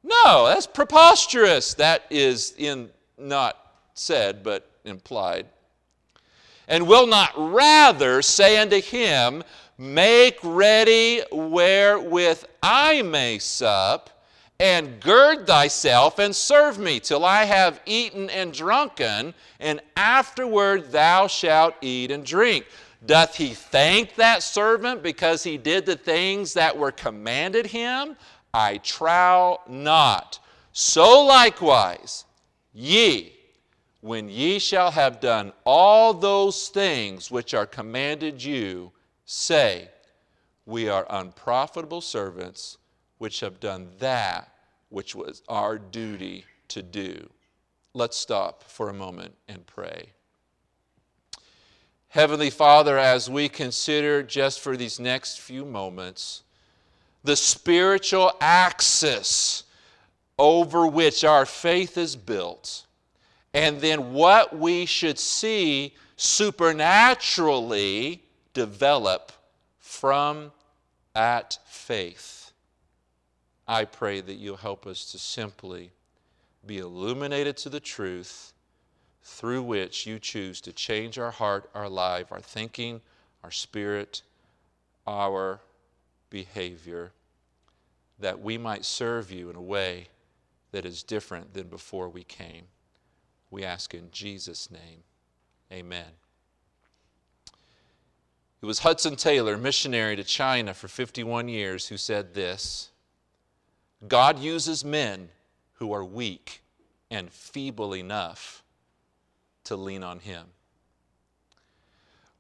No, 0.03 0.47
that's 0.47 0.67
preposterous. 0.67 1.73
That 1.75 2.05
is 2.11 2.53
in 2.59 2.91
not 3.19 3.57
said, 3.95 4.43
but 4.43 4.71
implied. 4.85 5.47
And 6.69 6.87
will 6.87 7.07
not 7.07 7.33
rather 7.37 8.23
say 8.23 8.59
unto 8.59 8.81
him, 8.81 9.43
Make 9.79 10.39
ready 10.43 11.23
wherewith 11.31 12.45
I 12.63 13.03
may 13.03 13.39
sup, 13.39 14.11
and 14.59 15.01
gird 15.01 15.47
thyself 15.47 16.19
and 16.19 16.35
serve 16.35 16.79
me 16.79 16.99
till 16.99 17.25
I 17.25 17.45
have 17.45 17.81
eaten 17.85 18.31
and 18.31 18.55
drunken, 18.55 19.35
and 19.61 19.81
afterward 19.97 20.93
thou 20.93 21.27
shalt 21.27 21.75
eat 21.83 22.11
and 22.11 22.25
drink. 22.25 22.65
Doth 23.05 23.37
he 23.37 23.53
thank 23.53 24.15
that 24.17 24.43
servant 24.43 25.03
because 25.03 25.43
he 25.43 25.59
did 25.59 25.85
the 25.85 25.97
things 25.97 26.55
that 26.55 26.77
were 26.77 26.93
commanded 26.93 27.67
him? 27.67 28.17
I 28.55 28.79
trow 28.79 29.61
not. 29.69 30.39
So 30.73 31.25
likewise, 31.25 32.26
ye, 32.77 33.33
when 34.03 34.29
ye 34.29 34.59
shall 34.59 34.91
have 34.91 35.19
done 35.19 35.53
all 35.65 36.13
those 36.13 36.69
things 36.69 37.31
which 37.31 37.55
are 37.55 37.67
commanded 37.67 38.43
you, 38.43 38.93
say, 39.25 39.89
We 40.67 40.89
are 40.89 41.07
unprofitable 41.09 42.03
servants 42.03 42.77
which 43.19 43.41
have 43.41 43.59
done 43.59 43.89
that 43.99 44.53
which 44.91 45.15
was 45.15 45.43
our 45.49 45.79
duty 45.79 46.45
to 46.69 46.83
do. 46.83 47.29
Let's 47.95 48.17
stop 48.17 48.63
for 48.65 48.91
a 48.91 48.95
moment 48.95 49.35
and 49.49 49.67
pray. 49.67 50.11
Heavenly 52.09 52.51
Father, 52.51 52.99
as 52.99 53.29
we 53.29 53.49
consider 53.49 54.23
just 54.23 54.61
for 54.61 54.77
these 54.77 55.01
next 55.01 55.41
few 55.41 55.65
moments 55.65 56.43
the 57.25 57.37
spiritual 57.37 58.33
axis 58.41 59.65
over 60.39 60.87
which 60.87 61.25
our 61.25 61.47
faith 61.47 61.97
is 61.97 62.17
built, 62.17 62.85
and 63.55 63.81
then 63.81 64.13
what 64.13 64.57
we 64.57 64.85
should 64.85 65.19
see 65.19 65.95
supernaturally 66.17 68.23
develop 68.53 69.33
from 69.79 70.53
that 71.15 71.59
faith. 71.67 72.53
I 73.67 73.85
pray 73.85 74.21
that 74.21 74.35
you'll 74.35 74.57
help 74.57 74.87
us 74.87 75.11
to 75.13 75.19
simply 75.19 75.91
be 76.67 76.79
illuminated 76.79 77.57
to 77.59 77.69
the 77.69 77.81
truth 77.81 78.53
through 79.23 79.63
which 79.63 80.07
you 80.07 80.19
choose 80.19 80.61
to 80.61 80.73
change 80.73 81.19
our 81.19 81.31
heart, 81.31 81.71
our 81.75 81.89
life, 81.89 82.31
our 82.31 82.41
thinking, 82.41 83.01
our 83.43 83.51
spirit, 83.51 84.23
our 85.07 85.61
behavior, 86.31 87.13
that 88.19 88.41
we 88.41 88.59
might 88.59 88.85
serve 88.85 89.33
you 89.33 89.51
in 89.51 89.57
a 89.57 89.61
way 89.61 90.09
that 90.73 90.85
is 90.85 91.03
different 91.03 91.55
than 91.55 91.69
before 91.69 92.09
we 92.09 92.25
came. 92.25 92.65
We 93.51 93.65
ask 93.65 93.95
in 93.95 94.11
Jesus' 94.11 94.71
name. 94.71 95.03
Amen. 95.73 96.13
It 98.63 98.67
was 98.67 98.81
Hudson 98.81 99.17
Taylor, 99.17 99.57
missionary 99.57 100.17
to 100.17 100.25
China 100.25 100.75
for 100.75 100.89
51 100.89 101.49
years, 101.49 101.89
who 101.89 101.97
said 101.97 102.35
this 102.35 102.91
God 104.07 104.39
uses 104.39 104.85
men 104.85 105.29
who 105.75 105.93
are 105.93 106.05
weak 106.05 106.63
and 107.11 107.31
feeble 107.31 107.95
enough 107.95 108.63
to 109.65 109.77
lean 109.77 110.03
on 110.03 110.21
Him. 110.21 110.47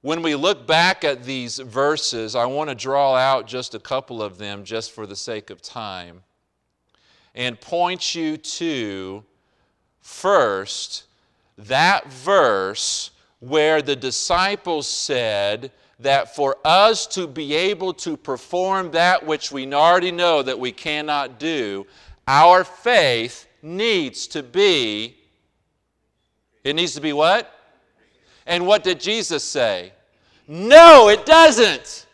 When 0.01 0.23
we 0.23 0.35
look 0.35 0.67
back 0.67 1.05
at 1.05 1.25
these 1.25 1.59
verses, 1.59 2.37
I 2.37 2.47
want 2.47 2.71
to 2.71 2.77
draw 2.77 3.17
out 3.17 3.47
just 3.47 3.75
a 3.75 3.81
couple 3.81 4.23
of 4.23 4.39
them 4.39 4.65
just 4.65 4.93
for 4.93 5.07
the 5.07 5.17
sake 5.17 5.51
of 5.51 5.61
time 5.61 6.23
and 7.37 7.61
point 7.61 8.15
you 8.15 8.37
to 8.37 9.23
first 10.01 11.05
that 11.59 12.11
verse 12.11 13.11
where 13.41 13.83
the 13.83 13.95
disciples 13.95 14.87
said 14.87 15.71
that 16.01 16.35
for 16.35 16.57
us 16.65 17.07
to 17.07 17.27
be 17.27 17.55
able 17.55 17.93
to 17.93 18.17
perform 18.17 18.91
that 18.91 19.25
which 19.25 19.53
we 19.53 19.73
already 19.73 20.11
know 20.11 20.43
that 20.43 20.59
we 20.59 20.73
cannot 20.73 21.39
do, 21.39 21.87
our 22.27 22.65
faith 22.65 23.47
needs 23.63 24.27
to 24.27 24.43
be 24.43 25.17
it 26.67 26.75
needs 26.75 26.95
to 26.95 27.01
be 27.01 27.13
what? 27.13 27.49
And 28.45 28.67
what 28.67 28.83
did 28.83 28.99
Jesus 28.99 29.45
say? 29.45 29.93
No, 30.49 31.09
it 31.09 31.25
doesn't. 31.25 32.07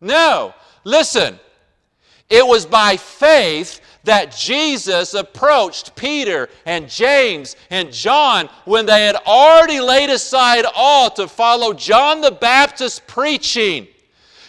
No. 0.00 0.52
Listen, 0.82 1.38
it 2.28 2.44
was 2.44 2.66
by 2.66 2.96
faith 2.96 3.80
that 4.04 4.34
Jesus 4.36 5.14
approached 5.14 5.94
Peter 5.94 6.48
and 6.64 6.88
James 6.88 7.56
and 7.70 7.92
John 7.92 8.48
when 8.64 8.86
they 8.86 9.06
had 9.06 9.16
already 9.16 9.80
laid 9.80 10.10
aside 10.10 10.64
all 10.74 11.10
to 11.10 11.28
follow 11.28 11.72
John 11.72 12.20
the 12.20 12.30
Baptist 12.30 13.06
preaching, 13.06 13.86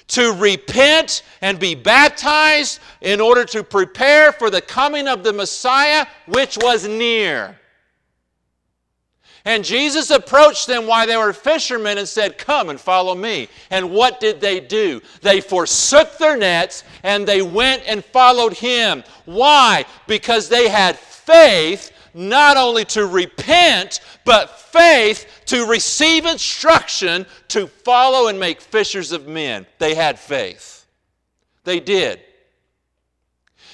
to 0.08 0.34
repent 0.34 1.24
and 1.42 1.60
be 1.60 1.76
baptized 1.76 2.80
in 3.02 3.22
order 3.22 3.46
to 3.46 3.64
prepare 3.64 4.32
for 4.32 4.50
the 4.50 4.62
coming 4.62 5.08
of 5.08 5.24
the 5.24 5.34
Messiah, 5.34 6.06
which 6.28 6.58
was 6.58 6.88
near. 6.88 7.58
And 9.46 9.66
Jesus 9.66 10.12
approached 10.12 10.68
them 10.68 10.86
while 10.86 11.08
they 11.08 11.18
were 11.18 11.34
fishermen 11.34 11.98
and 11.98 12.08
said, 12.08 12.38
Come 12.38 12.70
and 12.70 12.80
follow 12.80 13.16
me. 13.16 13.50
And 13.72 13.92
what 13.92 14.20
did 14.20 14.40
they 14.40 14.60
do? 14.60 15.02
They 15.22 15.42
forsook 15.42 16.18
their 16.18 16.38
nets 16.38 16.84
and 17.04 17.28
they 17.28 17.42
went 17.42 17.84
and 17.88 18.06
followed 18.06 18.54
him. 18.54 19.04
Why? 19.26 19.86
Because 20.08 20.48
they 20.48 20.70
had 20.70 20.98
faith 20.98 21.92
not 22.14 22.58
only 22.58 22.86
to 22.86 23.06
repent, 23.06 24.02
but 24.26 24.60
faith 24.60 25.26
to 25.46 25.66
receive 25.66 26.26
instruction 26.26 27.26
to 27.48 27.68
follow 27.68 28.28
and 28.28 28.40
make 28.40 28.62
fishers 28.62 29.12
of 29.12 29.28
men. 29.28 29.66
They 29.80 29.96
had 29.96 30.20
faith. 30.20 30.86
They 31.64 31.80
did. 31.80 32.20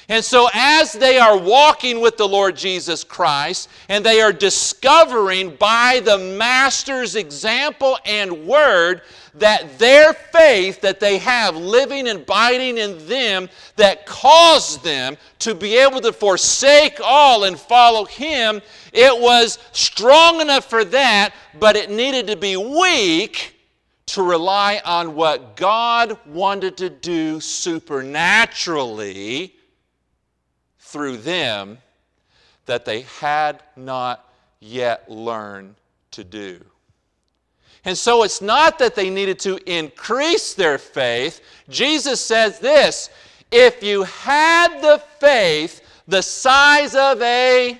And 0.09 0.23
so, 0.23 0.47
as 0.53 0.93
they 0.93 1.19
are 1.19 1.37
walking 1.37 1.99
with 1.99 2.15
the 2.15 2.27
Lord 2.27 2.55
Jesus 2.55 3.03
Christ 3.03 3.69
and 3.89 4.05
they 4.05 4.21
are 4.21 4.31
discovering 4.31 5.57
by 5.57 6.01
the 6.03 6.17
Master's 6.17 7.17
example 7.17 7.99
and 8.05 8.47
word 8.47 9.01
that 9.33 9.77
their 9.77 10.13
faith 10.13 10.79
that 10.79 11.01
they 11.01 11.17
have 11.17 11.57
living 11.57 12.07
and 12.07 12.21
abiding 12.21 12.77
in 12.77 13.05
them 13.07 13.49
that 13.75 14.05
caused 14.05 14.81
them 14.81 15.17
to 15.39 15.53
be 15.53 15.75
able 15.75 15.99
to 15.99 16.13
forsake 16.13 17.01
all 17.03 17.43
and 17.43 17.59
follow 17.59 18.05
Him, 18.05 18.61
it 18.93 19.21
was 19.21 19.59
strong 19.73 20.39
enough 20.39 20.69
for 20.69 20.85
that, 20.85 21.33
but 21.59 21.75
it 21.75 21.91
needed 21.91 22.27
to 22.27 22.37
be 22.37 22.55
weak 22.55 23.55
to 24.05 24.23
rely 24.23 24.79
on 24.85 25.15
what 25.15 25.57
God 25.57 26.17
wanted 26.25 26.77
to 26.77 26.89
do 26.89 27.41
supernaturally 27.41 29.56
through 30.87 31.17
them 31.17 31.77
that 32.65 32.85
they 32.85 33.01
had 33.01 33.61
not 33.75 34.33
yet 34.59 35.09
learned 35.09 35.75
to 36.11 36.23
do. 36.23 36.63
And 37.85 37.97
so 37.97 38.23
it's 38.23 38.41
not 38.41 38.79
that 38.79 38.95
they 38.95 39.09
needed 39.09 39.39
to 39.39 39.57
increase 39.71 40.53
their 40.53 40.77
faith. 40.77 41.41
Jesus 41.69 42.19
says 42.19 42.59
this 42.59 43.09
if 43.51 43.81
you 43.81 44.03
had 44.03 44.81
the 44.81 45.01
faith 45.19 45.81
the 46.07 46.21
size 46.21 46.95
of 46.95 47.21
a. 47.21 47.79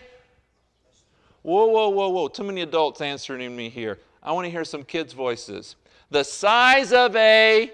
Whoa, 1.43 1.66
whoa, 1.68 1.89
whoa, 1.89 2.10
whoa. 2.10 2.28
Too 2.28 2.43
many 2.43 2.62
adults 2.62 2.99
answering 2.99 3.55
me 3.55 3.70
here. 3.70 3.99
I 4.22 4.34
want 4.34 4.45
to 4.45 4.51
hear 4.51 4.66
some 4.66 4.84
kids' 4.84 5.14
voices. 5.14 5.78
The 6.12 6.24
size 6.24 6.91
of 6.91 7.16
a 7.16 7.72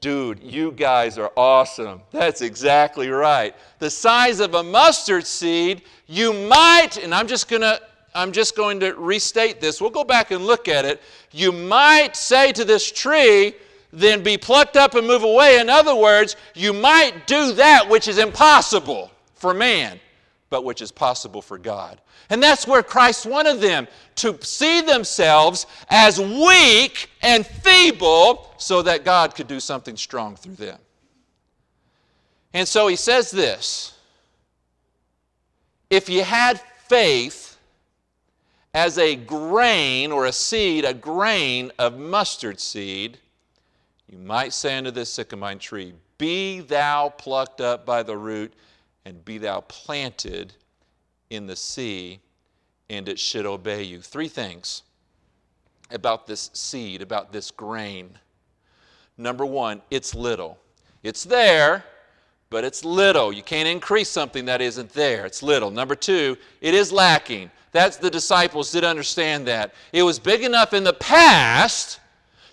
Dude, 0.00 0.40
you 0.42 0.70
guys 0.72 1.18
are 1.18 1.32
awesome. 1.36 2.02
That's 2.12 2.40
exactly 2.40 3.08
right. 3.08 3.54
The 3.80 3.90
size 3.90 4.38
of 4.38 4.54
a 4.54 4.62
mustard 4.62 5.26
seed, 5.26 5.82
you 6.06 6.32
might, 6.32 6.98
and 6.98 7.12
I'm 7.14 7.26
just 7.26 7.48
going 7.48 7.62
to 7.62 7.80
I'm 8.14 8.32
just 8.32 8.56
going 8.56 8.80
to 8.80 8.94
restate 8.94 9.60
this. 9.60 9.80
We'll 9.80 9.90
go 9.90 10.02
back 10.02 10.30
and 10.30 10.44
look 10.44 10.66
at 10.66 10.84
it. 10.84 11.00
You 11.30 11.52
might 11.52 12.16
say 12.16 12.52
to 12.52 12.64
this 12.64 12.90
tree, 12.90 13.54
then 13.92 14.22
be 14.22 14.36
plucked 14.36 14.76
up 14.76 14.94
and 14.94 15.06
move 15.06 15.22
away. 15.22 15.60
In 15.60 15.68
other 15.68 15.94
words, 15.94 16.36
you 16.54 16.72
might 16.72 17.26
do 17.26 17.52
that 17.52 17.88
which 17.88 18.08
is 18.08 18.18
impossible 18.18 19.10
for 19.34 19.54
man, 19.54 20.00
but 20.50 20.64
which 20.64 20.82
is 20.82 20.90
possible 20.90 21.42
for 21.42 21.58
God. 21.58 22.00
And 22.30 22.42
that's 22.42 22.66
where 22.66 22.82
Christ 22.82 23.26
wanted 23.26 23.60
them 23.60 23.86
to 24.16 24.38
see 24.42 24.80
themselves 24.80 25.66
as 25.88 26.18
weak 26.18 27.10
and 27.22 27.46
feeble 27.46 28.52
so 28.56 28.82
that 28.82 29.04
God 29.04 29.34
could 29.34 29.48
do 29.48 29.60
something 29.60 29.96
strong 29.96 30.36
through 30.36 30.54
them. 30.54 30.78
And 32.54 32.66
so 32.66 32.88
he 32.88 32.96
says 32.96 33.30
this 33.30 33.94
if 35.90 36.08
you 36.08 36.22
had 36.22 36.60
faith 36.86 37.56
as 38.74 38.98
a 38.98 39.16
grain 39.16 40.12
or 40.12 40.26
a 40.26 40.32
seed, 40.32 40.84
a 40.84 40.94
grain 40.94 41.72
of 41.78 41.98
mustard 41.98 42.60
seed, 42.60 43.18
you 44.08 44.18
might 44.18 44.52
say 44.52 44.76
unto 44.76 44.90
this 44.90 45.12
sycamore 45.12 45.54
tree, 45.54 45.94
Be 46.18 46.60
thou 46.60 47.10
plucked 47.10 47.60
up 47.60 47.86
by 47.86 48.02
the 48.02 48.16
root, 48.16 48.52
and 49.08 49.24
be 49.24 49.38
thou 49.38 49.60
planted 49.62 50.52
in 51.30 51.46
the 51.46 51.56
sea, 51.56 52.20
and 52.90 53.08
it 53.08 53.18
should 53.18 53.46
obey 53.46 53.82
you. 53.82 54.02
Three 54.02 54.28
things 54.28 54.82
about 55.90 56.26
this 56.26 56.50
seed, 56.52 57.00
about 57.00 57.32
this 57.32 57.50
grain. 57.50 58.18
Number 59.16 59.46
one, 59.46 59.80
it's 59.90 60.14
little. 60.14 60.58
It's 61.02 61.24
there, 61.24 61.84
but 62.50 62.64
it's 62.64 62.84
little. 62.84 63.32
You 63.32 63.42
can't 63.42 63.66
increase 63.66 64.10
something 64.10 64.44
that 64.44 64.60
isn't 64.60 64.90
there. 64.90 65.24
It's 65.24 65.42
little. 65.42 65.70
Number 65.70 65.94
two, 65.94 66.36
it 66.60 66.74
is 66.74 66.92
lacking. 66.92 67.50
That's 67.72 67.96
the 67.96 68.10
disciples 68.10 68.70
did 68.70 68.84
understand 68.84 69.46
that. 69.46 69.72
It 69.94 70.02
was 70.02 70.18
big 70.18 70.42
enough 70.42 70.74
in 70.74 70.84
the 70.84 70.92
past 70.92 71.98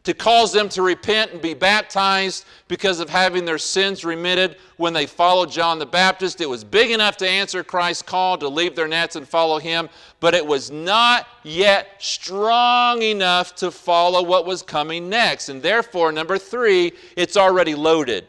to 0.05 0.13
cause 0.13 0.53
them 0.53 0.69
to 0.69 0.81
repent 0.81 1.31
and 1.31 1.41
be 1.41 1.53
baptized 1.53 2.45
because 2.67 2.99
of 2.99 3.09
having 3.09 3.43
their 3.43 3.57
sins 3.57 4.05
remitted 4.05 4.57
when 4.77 4.93
they 4.93 5.05
followed 5.05 5.51
John 5.51 5.79
the 5.79 5.85
Baptist. 5.85 6.41
It 6.41 6.49
was 6.49 6.63
big 6.63 6.91
enough 6.91 7.17
to 7.17 7.27
answer 7.27 7.63
Christ's 7.63 8.03
call 8.03 8.37
to 8.37 8.47
leave 8.47 8.75
their 8.75 8.87
nets 8.87 9.15
and 9.15 9.27
follow 9.27 9.59
him, 9.59 9.89
but 10.19 10.33
it 10.33 10.45
was 10.45 10.71
not 10.71 11.27
yet 11.43 11.87
strong 11.99 13.01
enough 13.01 13.55
to 13.55 13.71
follow 13.71 14.23
what 14.23 14.45
was 14.45 14.61
coming 14.61 15.09
next. 15.09 15.49
And 15.49 15.61
therefore, 15.61 16.11
number 16.11 16.37
three, 16.37 16.93
it's 17.15 17.35
already 17.35 17.75
loaded. 17.75 18.27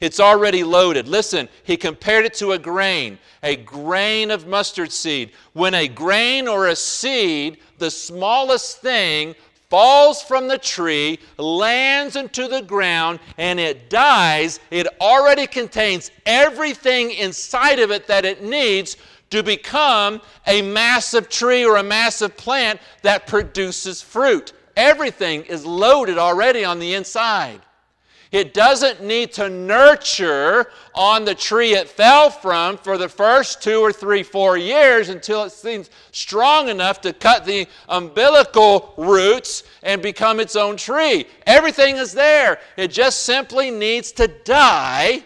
It's 0.00 0.20
already 0.20 0.62
loaded. 0.62 1.08
Listen, 1.08 1.48
he 1.64 1.76
compared 1.76 2.24
it 2.24 2.34
to 2.34 2.52
a 2.52 2.58
grain, 2.58 3.18
a 3.42 3.56
grain 3.56 4.30
of 4.30 4.46
mustard 4.46 4.92
seed. 4.92 5.32
When 5.54 5.74
a 5.74 5.88
grain 5.88 6.46
or 6.46 6.68
a 6.68 6.76
seed, 6.76 7.58
the 7.78 7.90
smallest 7.90 8.80
thing, 8.80 9.34
falls 9.70 10.22
from 10.22 10.48
the 10.48 10.58
tree, 10.58 11.18
lands 11.36 12.16
into 12.16 12.48
the 12.48 12.62
ground, 12.62 13.20
and 13.36 13.60
it 13.60 13.90
dies, 13.90 14.60
it 14.70 14.86
already 15.00 15.46
contains 15.46 16.10
everything 16.26 17.10
inside 17.12 17.78
of 17.78 17.90
it 17.90 18.06
that 18.06 18.24
it 18.24 18.42
needs 18.42 18.96
to 19.30 19.42
become 19.42 20.20
a 20.46 20.62
massive 20.62 21.28
tree 21.28 21.64
or 21.64 21.76
a 21.76 21.82
massive 21.82 22.36
plant 22.36 22.80
that 23.02 23.26
produces 23.26 24.00
fruit. 24.00 24.52
Everything 24.76 25.42
is 25.44 25.66
loaded 25.66 26.18
already 26.18 26.64
on 26.64 26.78
the 26.78 26.94
inside. 26.94 27.60
It 28.30 28.52
doesn't 28.52 29.02
need 29.02 29.32
to 29.34 29.48
nurture 29.48 30.70
on 30.94 31.24
the 31.24 31.34
tree 31.34 31.74
it 31.74 31.88
fell 31.88 32.28
from 32.28 32.76
for 32.76 32.98
the 32.98 33.08
first 33.08 33.62
two 33.62 33.80
or 33.80 33.92
three, 33.92 34.22
four 34.22 34.58
years 34.58 35.08
until 35.08 35.44
it 35.44 35.50
seems 35.50 35.88
strong 36.12 36.68
enough 36.68 37.00
to 37.02 37.12
cut 37.14 37.46
the 37.46 37.66
umbilical 37.88 38.92
roots 38.98 39.62
and 39.82 40.02
become 40.02 40.40
its 40.40 40.56
own 40.56 40.76
tree. 40.76 41.24
Everything 41.46 41.96
is 41.96 42.12
there. 42.12 42.58
It 42.76 42.88
just 42.88 43.24
simply 43.24 43.70
needs 43.70 44.12
to 44.12 44.28
die 44.28 45.24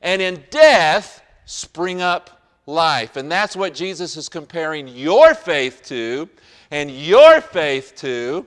and 0.00 0.22
in 0.22 0.44
death 0.50 1.22
spring 1.46 2.00
up 2.00 2.42
life. 2.66 3.16
And 3.16 3.30
that's 3.30 3.56
what 3.56 3.74
Jesus 3.74 4.16
is 4.16 4.28
comparing 4.28 4.86
your 4.86 5.34
faith 5.34 5.82
to 5.86 6.28
and 6.70 6.90
your 6.90 7.40
faith 7.40 7.94
to 7.96 8.46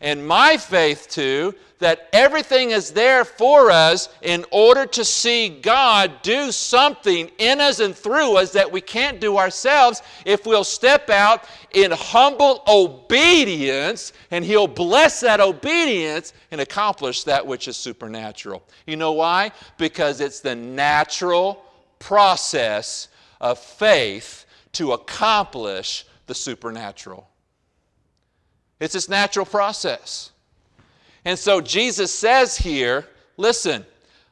and 0.00 0.26
my 0.26 0.56
faith 0.56 1.08
too 1.08 1.54
that 1.78 2.08
everything 2.12 2.70
is 2.70 2.90
there 2.90 3.24
for 3.24 3.70
us 3.70 4.08
in 4.22 4.44
order 4.50 4.84
to 4.84 5.04
see 5.04 5.48
God 5.48 6.22
do 6.22 6.50
something 6.50 7.30
in 7.38 7.60
us 7.60 7.80
and 7.80 7.94
through 7.94 8.36
us 8.36 8.52
that 8.52 8.70
we 8.70 8.80
can't 8.80 9.20
do 9.20 9.38
ourselves 9.38 10.02
if 10.24 10.44
we'll 10.44 10.64
step 10.64 11.08
out 11.08 11.44
in 11.72 11.92
humble 11.92 12.62
obedience 12.66 14.12
and 14.30 14.44
He'll 14.44 14.66
bless 14.66 15.20
that 15.20 15.40
obedience 15.40 16.32
and 16.50 16.60
accomplish 16.60 17.24
that 17.24 17.46
which 17.46 17.68
is 17.68 17.76
supernatural. 17.76 18.62
You 18.86 18.96
know 18.96 19.12
why? 19.12 19.52
Because 19.76 20.20
it's 20.20 20.40
the 20.40 20.56
natural 20.56 21.64
process 22.00 23.08
of 23.40 23.58
faith 23.58 24.46
to 24.72 24.92
accomplish 24.92 26.06
the 26.26 26.34
supernatural. 26.34 27.27
It's 28.80 28.94
this 28.94 29.08
natural 29.08 29.44
process. 29.46 30.30
And 31.24 31.38
so 31.38 31.60
Jesus 31.60 32.12
says 32.12 32.56
here, 32.56 33.06
listen, 33.36 33.84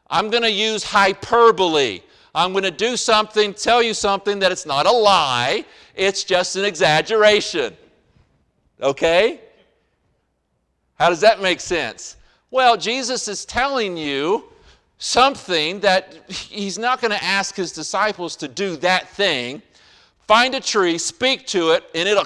I'm 0.09 0.31
going 0.31 0.43
to 0.43 0.51
use 0.51 0.85
hyperbole. 0.85 2.01
I'm 2.35 2.53
going 2.53 2.65
to 2.65 2.71
do 2.71 2.97
something, 2.97 3.55
tell 3.55 3.83
you 3.83 3.95
something 3.95 4.39
that 4.41 4.53
it's 4.53 4.67
not 4.67 4.87
a 4.87 4.93
lie, 4.93 5.65
it's 5.95 6.23
just 6.23 6.57
an 6.57 6.65
exaggeration. 6.65 7.75
Okay? 8.81 9.41
How 10.99 11.09
does 11.09 11.21
that 11.23 11.41
make 11.41 11.61
sense? 11.61 12.17
Well, 12.51 12.77
Jesus 12.77 13.27
is 13.27 13.45
telling 13.45 13.97
you 13.97 14.45
something 14.99 15.81
that 15.81 16.31
he's 16.31 16.79
not 16.79 17.01
going 17.01 17.11
to 17.11 17.23
ask 17.25 17.55
his 17.55 17.73
disciples 17.73 18.37
to 18.37 18.49
do 18.49 18.77
that 18.77 19.09
thing. 19.09 19.63
Find 20.27 20.55
a 20.55 20.61
tree, 20.61 20.99
speak 20.99 21.47
to 21.49 21.71
it, 21.71 21.85
and 21.95 22.09
it'll 22.09 22.25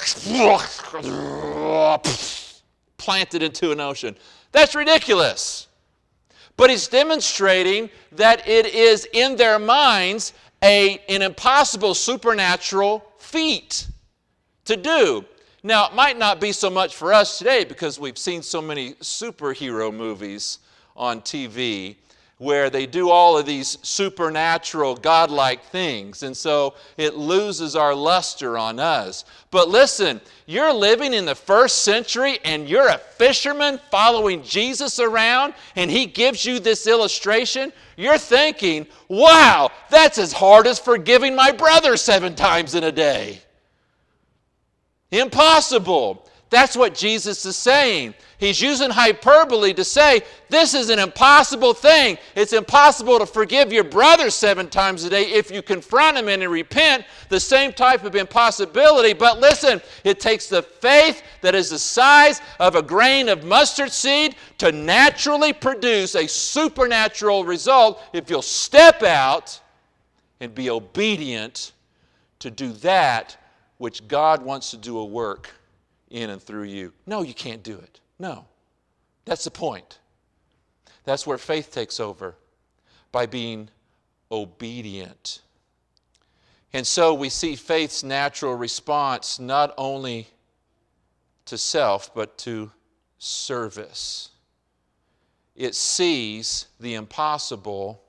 Oh, 1.83 2.03
plant 2.99 3.35
it 3.35 3.43
into 3.43 3.73
an 3.73 3.81
ocean. 3.81 4.15
That's 4.53 4.75
ridiculous. 4.75 5.67
But 6.59 6.69
he's 6.69 6.89
demonstrating 6.89 7.89
that 8.13 8.47
it 8.47 8.67
is 8.67 9.09
in 9.15 9.37
their 9.37 9.59
minds 9.59 10.35
a, 10.63 10.99
an 11.09 11.23
impossible 11.23 11.95
supernatural 11.95 13.03
feat 13.17 13.87
to 14.67 14.77
do. 14.77 15.25
Now, 15.63 15.87
it 15.87 15.95
might 15.95 16.19
not 16.19 16.39
be 16.39 16.53
so 16.53 16.69
much 16.69 16.97
for 16.97 17.15
us 17.15 17.39
today 17.39 17.65
because 17.65 17.99
we've 17.99 18.19
seen 18.19 18.43
so 18.43 18.61
many 18.61 18.93
superhero 18.95 19.95
movies 19.95 20.59
on 20.95 21.23
TV 21.23 21.97
where 22.41 22.71
they 22.71 22.87
do 22.87 23.11
all 23.11 23.37
of 23.37 23.45
these 23.45 23.77
supernatural, 23.83 24.97
godlike 24.97 25.63
things. 25.65 26.23
And 26.23 26.35
so 26.35 26.75
it 26.97 27.15
loses 27.15 27.77
our 27.77 27.95
luster 27.95 28.57
on 28.57 28.81
us. 28.81 29.27
But 29.51 29.69
listen, 29.69 30.23
you're 30.47 30.73
living 30.73 31.13
in 31.13 31.27
the 31.27 31.35
first 31.35 31.85
century 31.85 32.39
and 32.43 32.67
you're 32.67 32.89
a 32.89 32.97
fisherman 32.97 33.79
following 33.91 34.43
Jesus 34.43 34.99
around, 34.99 35.53
and 35.77 35.91
he 35.91 36.07
gives 36.07 36.47
you 36.47 36.61
this 36.61 36.87
illustration. 36.87 37.75
You're 37.99 38.17
thinking, 38.17 38.87
wow, 39.09 39.71
that's 39.91 40.17
as 40.17 40.33
hard 40.33 40.67
as 40.67 40.79
forgiving 40.79 41.37
my 41.37 41.53
brother 41.53 41.99
seven 41.99 42.35
times 42.35 42.75
in 42.75 42.85
a 42.85 42.93
day. 42.93 43.43
Impossible. 45.11 46.27
That's 46.51 46.77
what 46.77 46.97
Jesus 46.97 47.47
is 47.47 47.57
saying. 47.57 48.15
He's 48.39 48.61
using 48.61 48.91
hyperbole 48.91 49.73
to 49.75 49.85
say 49.85 50.23
this 50.49 50.75
is 50.75 50.91
an 50.91 50.99
impossible 50.99 51.75
thing. 51.75 52.19
It's 52.35 52.53
impossible 52.53 53.21
to 53.21 53.27
forgive 53.27 53.73
your 53.73 53.85
brother 53.85 54.31
seven 54.31 54.69
times 54.69 55.05
a 55.05 55.11
day 55.11 55.27
if 55.27 55.53
you 55.53 55.63
confront 55.63 56.17
him 56.17 56.27
and 56.29 56.43
repent, 56.51 57.05
the 57.29 57.39
same 57.39 57.73
type 57.73 58.03
of 58.03 58.17
impossibility. 58.17 59.13
But 59.13 59.39
listen, 59.39 59.81
it 60.03 60.19
takes 60.19 60.49
the 60.49 60.63
faith 60.63 61.23
that 61.41 61.55
is 61.55 61.71
the 61.71 61.79
size 61.79 62.41
of 62.59 62.75
a 62.75 62.83
grain 62.83 63.29
of 63.29 63.45
mustard 63.45 63.93
seed 63.93 64.35
to 64.59 64.73
naturally 64.73 65.53
produce 65.53 66.17
a 66.17 66.27
supernatural 66.27 67.45
result 67.45 68.03
if 68.13 68.29
you'll 68.29 68.43
step 68.43 69.05
out 69.05 69.61
and 70.41 70.53
be 70.53 70.69
obedient 70.69 71.73
to 72.41 72.51
do 72.51 72.73
that 72.73 73.37
which 73.79 74.09
God 74.09 74.43
wants 74.43 74.73
to 74.73 74.77
do 74.77 74.99
a 74.99 75.05
work 75.05 75.51
in 76.11 76.31
and 76.31 76.43
through 76.43 76.65
you. 76.65 76.93
No, 77.07 77.23
you 77.23 77.35
can't 77.35 77.63
do 77.63 77.79
it. 77.79 78.01
No. 78.19 78.45
That's 79.25 79.45
the 79.45 79.51
point. 79.51 79.99
That's 81.05 81.27
where 81.27 81.39
faith 81.39 81.73
takes 81.73 82.01
over 82.01 82.35
by 83.13 83.27
being 83.27 83.69
obedient. 84.31 85.41
And 86.73 86.87
so 86.87 87.15
we 87.15 87.29
see 87.29 87.57
faith's 87.57 88.03
natural 88.03 88.55
response 88.55 89.39
not 89.39 89.75
only 89.77 90.29
to 91.47 91.59
self, 91.59 92.15
but 92.15 92.39
to 92.39 92.71
service. 93.19 94.31
It 95.57 95.75
sees 95.75 96.67
the 96.79 96.95
impossible 96.95 98.03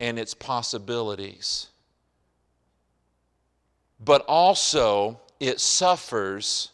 and 0.00 0.18
its 0.18 0.34
possibilities, 0.34 1.68
but 4.00 4.24
also 4.26 5.20
it 5.38 5.60
suffers 5.60 6.70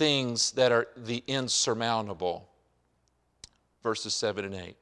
things 0.00 0.52
that 0.52 0.72
are 0.72 0.88
the 0.96 1.22
insurmountable. 1.26 2.48
verses 3.82 4.14
7 4.14 4.46
and 4.46 4.54
8. 4.54 4.74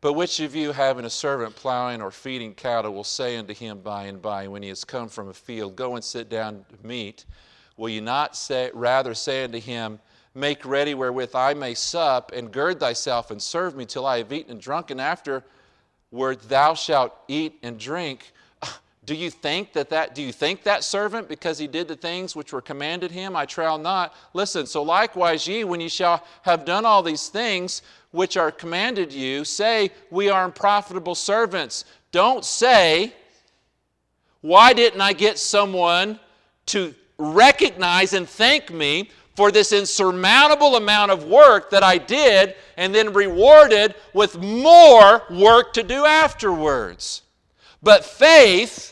But 0.00 0.14
which 0.14 0.40
of 0.40 0.56
you, 0.56 0.72
having 0.72 1.04
a 1.04 1.10
servant 1.10 1.54
plowing 1.54 2.00
or 2.00 2.10
feeding 2.10 2.54
cattle, 2.54 2.94
will 2.94 3.04
say 3.04 3.36
unto 3.36 3.52
him 3.52 3.80
by 3.80 4.04
and 4.04 4.22
by, 4.22 4.48
when 4.48 4.62
he 4.62 4.70
has 4.70 4.84
come 4.84 5.10
from 5.10 5.28
a 5.28 5.34
field, 5.34 5.76
Go 5.76 5.94
and 5.94 6.02
sit 6.02 6.30
down 6.30 6.64
to 6.70 6.86
meat? 6.86 7.26
Will 7.76 7.90
you 7.90 8.00
not 8.00 8.36
say, 8.36 8.70
rather 8.72 9.12
say 9.12 9.44
unto 9.44 9.60
him, 9.60 10.00
Make 10.34 10.64
ready 10.64 10.94
wherewith 10.94 11.34
I 11.34 11.52
may 11.52 11.74
sup, 11.74 12.32
and 12.32 12.50
gird 12.50 12.80
thyself 12.80 13.30
and 13.30 13.40
serve 13.40 13.76
me 13.76 13.84
till 13.84 14.06
I 14.06 14.16
have 14.16 14.32
eaten 14.32 14.52
and 14.52 14.60
drunken, 14.62 14.98
and 14.98 15.06
afterward 15.06 16.40
thou 16.48 16.72
shalt 16.72 17.14
eat 17.28 17.58
and 17.62 17.78
drink? 17.78 18.32
Do 19.04 19.16
you 19.16 19.30
think 19.30 19.72
that, 19.72 19.90
that 19.90 20.14
do 20.14 20.22
you 20.22 20.32
think 20.32 20.62
that 20.62 20.84
servant 20.84 21.28
because 21.28 21.58
he 21.58 21.66
did 21.66 21.88
the 21.88 21.96
things 21.96 22.36
which 22.36 22.52
were 22.52 22.60
commanded 22.60 23.10
him? 23.10 23.34
I 23.34 23.46
trow 23.46 23.76
not. 23.76 24.14
Listen, 24.32 24.64
so 24.64 24.82
likewise 24.82 25.46
ye, 25.48 25.64
when 25.64 25.80
ye 25.80 25.88
shall 25.88 26.24
have 26.42 26.64
done 26.64 26.84
all 26.84 27.02
these 27.02 27.28
things 27.28 27.82
which 28.12 28.36
are 28.36 28.52
commanded 28.52 29.12
you, 29.12 29.44
say, 29.44 29.90
We 30.10 30.28
are 30.28 30.44
unprofitable 30.44 31.16
servants. 31.16 31.84
Don't 32.12 32.44
say, 32.44 33.12
Why 34.40 34.72
didn't 34.72 35.00
I 35.00 35.14
get 35.14 35.36
someone 35.36 36.20
to 36.66 36.94
recognize 37.18 38.12
and 38.12 38.28
thank 38.28 38.70
me 38.70 39.10
for 39.34 39.50
this 39.50 39.72
insurmountable 39.72 40.76
amount 40.76 41.10
of 41.10 41.24
work 41.24 41.70
that 41.70 41.82
I 41.82 41.98
did 41.98 42.54
and 42.76 42.94
then 42.94 43.12
rewarded 43.12 43.96
with 44.14 44.38
more 44.38 45.22
work 45.28 45.72
to 45.72 45.82
do 45.82 46.04
afterwards? 46.04 47.22
But 47.82 48.04
faith, 48.04 48.91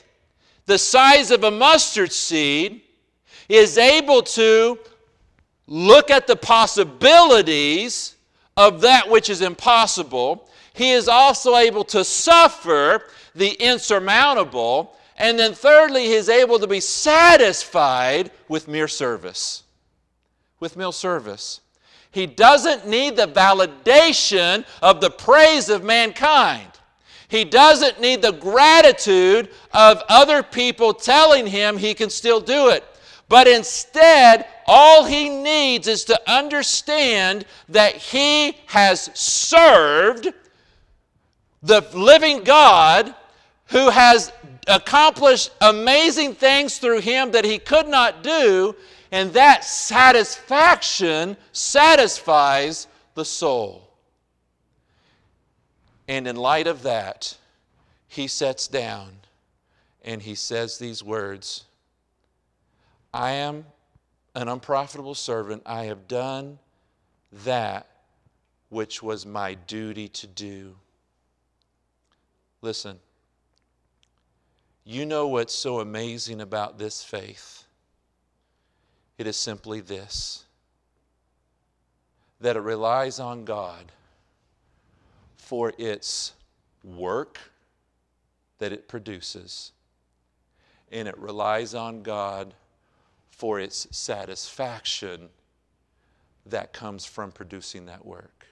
the 0.71 0.79
size 0.79 1.33
of 1.33 1.43
a 1.43 1.51
mustard 1.51 2.13
seed, 2.13 2.81
is 3.49 3.77
able 3.77 4.23
to 4.23 4.79
look 5.67 6.11
at 6.11 6.29
the 6.29 6.37
possibilities 6.37 8.15
of 8.57 8.81
that 8.83 9.11
which 9.11 9.29
is 9.29 9.43
impossible. 9.43 10.49
He 10.73 10.93
is 10.93 11.09
also 11.09 11.57
able 11.57 11.83
to 11.85 12.05
suffer 12.05 13.03
the 13.35 13.51
insurmountable. 13.55 14.97
And 15.17 15.39
then, 15.39 15.55
thirdly, 15.55 16.05
he 16.05 16.15
is 16.15 16.29
able 16.29 16.61
to 16.61 16.69
be 16.69 16.81
satisfied 16.81 18.31
with 18.49 18.69
mere 18.69 18.89
service. 18.89 19.65
With 20.61 20.77
mere 20.77 20.93
service. 20.93 21.61
He 22.13 22.27
doesn't 22.27 22.87
need 22.87 23.17
the 23.17 23.27
validation 23.27 24.65
of 24.81 25.01
the 25.01 25.11
praise 25.11 25.69
of 25.69 25.83
mankind. 25.83 26.70
He 27.31 27.45
doesn't 27.45 28.01
need 28.01 28.23
the 28.23 28.33
gratitude 28.33 29.51
of 29.73 30.03
other 30.09 30.43
people 30.43 30.93
telling 30.93 31.47
him 31.47 31.79
he 31.79 31.95
can 31.95 32.11
still 32.11 32.41
do 32.41 32.71
it. 32.71 32.85
But 33.29 33.47
instead, 33.47 34.47
all 34.67 35.05
he 35.05 35.29
needs 35.29 35.87
is 35.87 36.05
to 36.07 36.21
understand 36.29 37.45
that 37.69 37.95
he 37.95 38.57
has 38.67 39.11
served 39.15 40.27
the 41.63 41.87
living 41.95 42.43
God 42.43 43.15
who 43.67 43.91
has 43.91 44.33
accomplished 44.67 45.53
amazing 45.61 46.35
things 46.35 46.79
through 46.79 47.01
him 47.01 47.31
that 47.31 47.45
he 47.45 47.59
could 47.59 47.87
not 47.87 48.25
do, 48.25 48.75
and 49.13 49.33
that 49.35 49.65
satisfaction 49.65 51.37
satisfies 51.53 52.89
the 53.15 53.25
soul. 53.25 53.90
And 56.11 56.27
in 56.27 56.35
light 56.35 56.67
of 56.67 56.83
that, 56.83 57.37
he 58.09 58.27
sets 58.27 58.67
down 58.67 59.13
and 60.03 60.21
he 60.21 60.35
says 60.35 60.77
these 60.77 61.05
words 61.05 61.67
I 63.15 63.31
am 63.31 63.65
an 64.35 64.49
unprofitable 64.49 65.15
servant. 65.15 65.63
I 65.65 65.85
have 65.85 66.09
done 66.09 66.59
that 67.45 67.87
which 68.71 69.05
was 69.05 69.25
my 69.25 69.55
duty 69.55 70.09
to 70.09 70.27
do. 70.27 70.75
Listen, 72.61 72.99
you 74.83 75.07
know 75.07 75.29
what's 75.29 75.55
so 75.55 75.79
amazing 75.79 76.41
about 76.41 76.77
this 76.77 77.05
faith? 77.05 77.63
It 79.17 79.29
is 79.29 79.37
simply 79.37 79.79
this 79.79 80.45
that 82.41 82.57
it 82.57 82.61
relies 82.61 83.21
on 83.21 83.45
God 83.45 83.93
for 85.51 85.73
its 85.79 86.35
work 86.85 87.41
that 88.59 88.73
it 88.73 88.87
produces, 88.87 89.73
and 90.93 91.09
it 91.09 91.19
relies 91.19 91.75
on 91.75 92.05
God 92.05 92.55
for 93.31 93.59
its 93.59 93.89
satisfaction 93.91 95.29
that 96.47 96.73
comes 96.73 97.05
from 97.05 97.33
producing 97.33 97.87
that 97.87 98.07
work. 98.07 98.47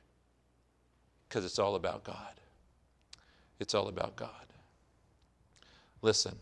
Because 1.28 1.44
it's 1.44 1.60
all 1.60 1.76
about 1.76 2.02
God. 2.02 2.34
It's 3.60 3.76
all 3.76 3.86
about 3.86 4.16
God. 4.16 4.30
Listen, 6.02 6.34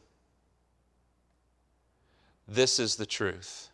this 2.49 2.79
is 2.79 2.97
the 2.97 3.05
truth. 3.05 3.69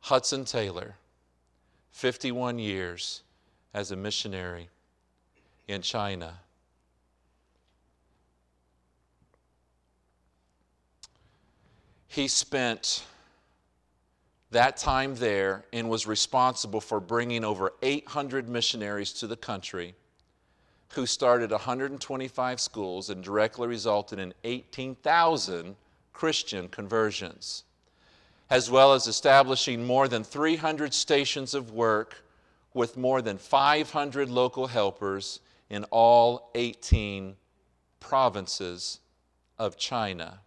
Hudson 0.00 0.46
Taylor, 0.46 0.94
51 1.92 2.58
years 2.58 3.22
as 3.74 3.90
a 3.90 3.96
missionary 3.96 4.70
in 5.68 5.82
China. 5.82 6.40
He 12.08 12.26
spent 12.26 13.04
that 14.50 14.78
time 14.78 15.14
there 15.16 15.64
and 15.72 15.90
was 15.90 16.06
responsible 16.06 16.80
for 16.80 17.00
bringing 17.00 17.44
over 17.44 17.74
800 17.82 18.48
missionaries 18.48 19.12
to 19.14 19.26
the 19.26 19.36
country 19.36 19.94
who 20.94 21.04
started 21.04 21.50
125 21.50 22.60
schools 22.60 23.10
and 23.10 23.22
directly 23.22 23.68
resulted 23.68 24.18
in 24.18 24.32
18,000 24.44 25.76
Christian 26.14 26.68
conversions, 26.68 27.64
as 28.48 28.70
well 28.70 28.94
as 28.94 29.06
establishing 29.06 29.84
more 29.84 30.08
than 30.08 30.24
300 30.24 30.94
stations 30.94 31.52
of 31.52 31.72
work 31.72 32.24
with 32.72 32.96
more 32.96 33.20
than 33.20 33.36
500 33.36 34.30
local 34.30 34.68
helpers 34.68 35.40
in 35.70 35.84
all 35.84 36.50
18 36.54 37.36
provinces 38.00 39.00
of 39.58 39.76
China. 39.76 40.40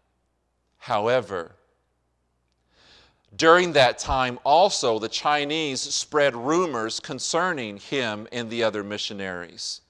However, 0.77 1.55
during 3.35 3.73
that 3.73 3.97
time, 3.97 4.39
also, 4.43 4.99
the 4.99 5.07
Chinese 5.07 5.81
spread 5.81 6.35
rumors 6.35 6.99
concerning 6.99 7.77
him 7.77 8.27
and 8.31 8.49
the 8.49 8.63
other 8.63 8.83
missionaries. 8.83 9.81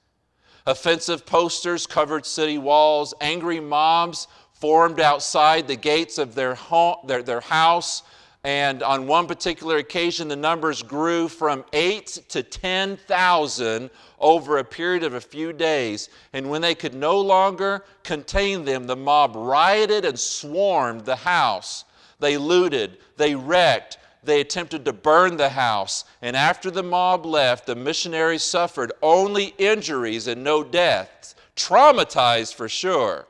Offensive 0.64 1.26
posters 1.26 1.86
covered 1.86 2.24
city 2.24 2.58
walls, 2.58 3.14
angry 3.20 3.58
mobs 3.58 4.28
formed 4.52 5.00
outside 5.00 5.66
the 5.66 5.74
gates 5.74 6.18
of 6.18 6.36
their, 6.36 6.54
home, 6.54 6.98
their, 7.04 7.22
their 7.22 7.40
house 7.40 8.04
and 8.44 8.82
on 8.82 9.06
one 9.06 9.28
particular 9.28 9.76
occasion, 9.76 10.26
the 10.26 10.34
numbers 10.34 10.82
grew 10.82 11.28
from 11.28 11.64
8 11.72 12.06
to 12.30 12.42
10,000 12.42 13.90
over 14.18 14.58
a 14.58 14.64
period 14.64 15.04
of 15.04 15.14
a 15.14 15.20
few 15.20 15.52
days. 15.52 16.08
And 16.32 16.50
when 16.50 16.60
they 16.60 16.74
could 16.74 16.94
no 16.94 17.20
longer 17.20 17.84
contain 18.02 18.64
them, 18.64 18.88
the 18.88 18.96
mob 18.96 19.36
rioted 19.36 20.04
and 20.04 20.18
swarmed 20.18 21.04
the 21.04 21.14
house. 21.14 21.84
They 22.18 22.36
looted, 22.36 22.98
they 23.16 23.36
wrecked, 23.36 23.98
they 24.24 24.40
attempted 24.40 24.84
to 24.86 24.92
burn 24.92 25.36
the 25.36 25.50
house. 25.50 26.04
And 26.20 26.34
after 26.36 26.68
the 26.68 26.82
mob 26.82 27.24
left, 27.24 27.66
the 27.66 27.76
missionaries 27.76 28.42
suffered 28.42 28.92
only 29.02 29.54
injuries 29.56 30.26
and 30.26 30.42
no 30.42 30.64
deaths, 30.64 31.36
traumatized 31.54 32.54
for 32.54 32.68
sure. 32.68 33.26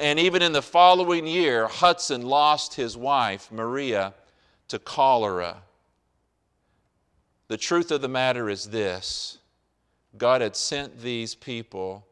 And 0.00 0.18
even 0.18 0.40
in 0.40 0.52
the 0.52 0.62
following 0.62 1.26
year, 1.26 1.68
Hudson 1.68 2.22
lost 2.22 2.72
his 2.72 2.96
wife, 2.96 3.52
Maria, 3.52 4.14
to 4.68 4.78
cholera. 4.78 5.58
The 7.48 7.58
truth 7.58 7.90
of 7.90 8.00
the 8.00 8.08
matter 8.08 8.48
is 8.48 8.70
this 8.70 9.40
God 10.16 10.40
had 10.40 10.56
sent 10.56 11.02
these 11.02 11.34
people 11.34 12.06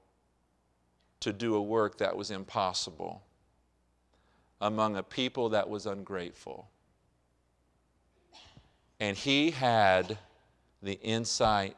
to 1.20 1.32
do 1.32 1.54
a 1.54 1.62
work 1.62 1.96
that 1.96 2.14
was 2.14 2.30
impossible 2.30 3.22
among 4.60 4.96
a 4.96 5.02
people 5.02 5.48
that 5.48 5.70
was 5.70 5.86
ungrateful. 5.86 6.68
And 9.00 9.16
he 9.16 9.50
had 9.50 10.18
the 10.82 11.00
insight 11.00 11.74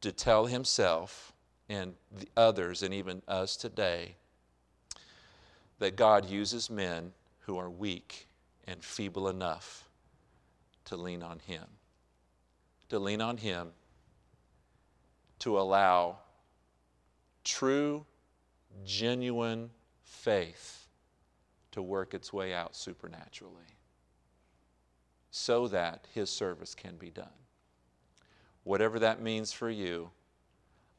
to 0.00 0.12
tell 0.12 0.46
himself 0.46 1.32
and 1.68 1.94
the 2.16 2.28
others, 2.36 2.84
and 2.84 2.94
even 2.94 3.20
us 3.26 3.56
today, 3.56 4.14
that 5.78 5.96
God 5.96 6.28
uses 6.28 6.70
men 6.70 7.12
who 7.40 7.58
are 7.58 7.70
weak 7.70 8.28
and 8.66 8.82
feeble 8.82 9.28
enough 9.28 9.88
to 10.86 10.96
lean 10.96 11.22
on 11.22 11.38
Him. 11.38 11.64
To 12.88 12.98
lean 12.98 13.20
on 13.20 13.36
Him 13.36 13.72
to 15.40 15.58
allow 15.58 16.16
true, 17.44 18.06
genuine 18.84 19.68
faith 20.02 20.86
to 21.70 21.82
work 21.82 22.14
its 22.14 22.32
way 22.32 22.54
out 22.54 22.74
supernaturally. 22.74 23.76
so 25.30 25.66
that 25.66 26.06
his 26.14 26.30
service 26.30 26.76
can 26.76 26.96
be 26.96 27.10
done. 27.10 27.26
Whatever 28.62 29.00
that 29.00 29.20
means 29.20 29.52
for 29.52 29.68
you, 29.68 30.10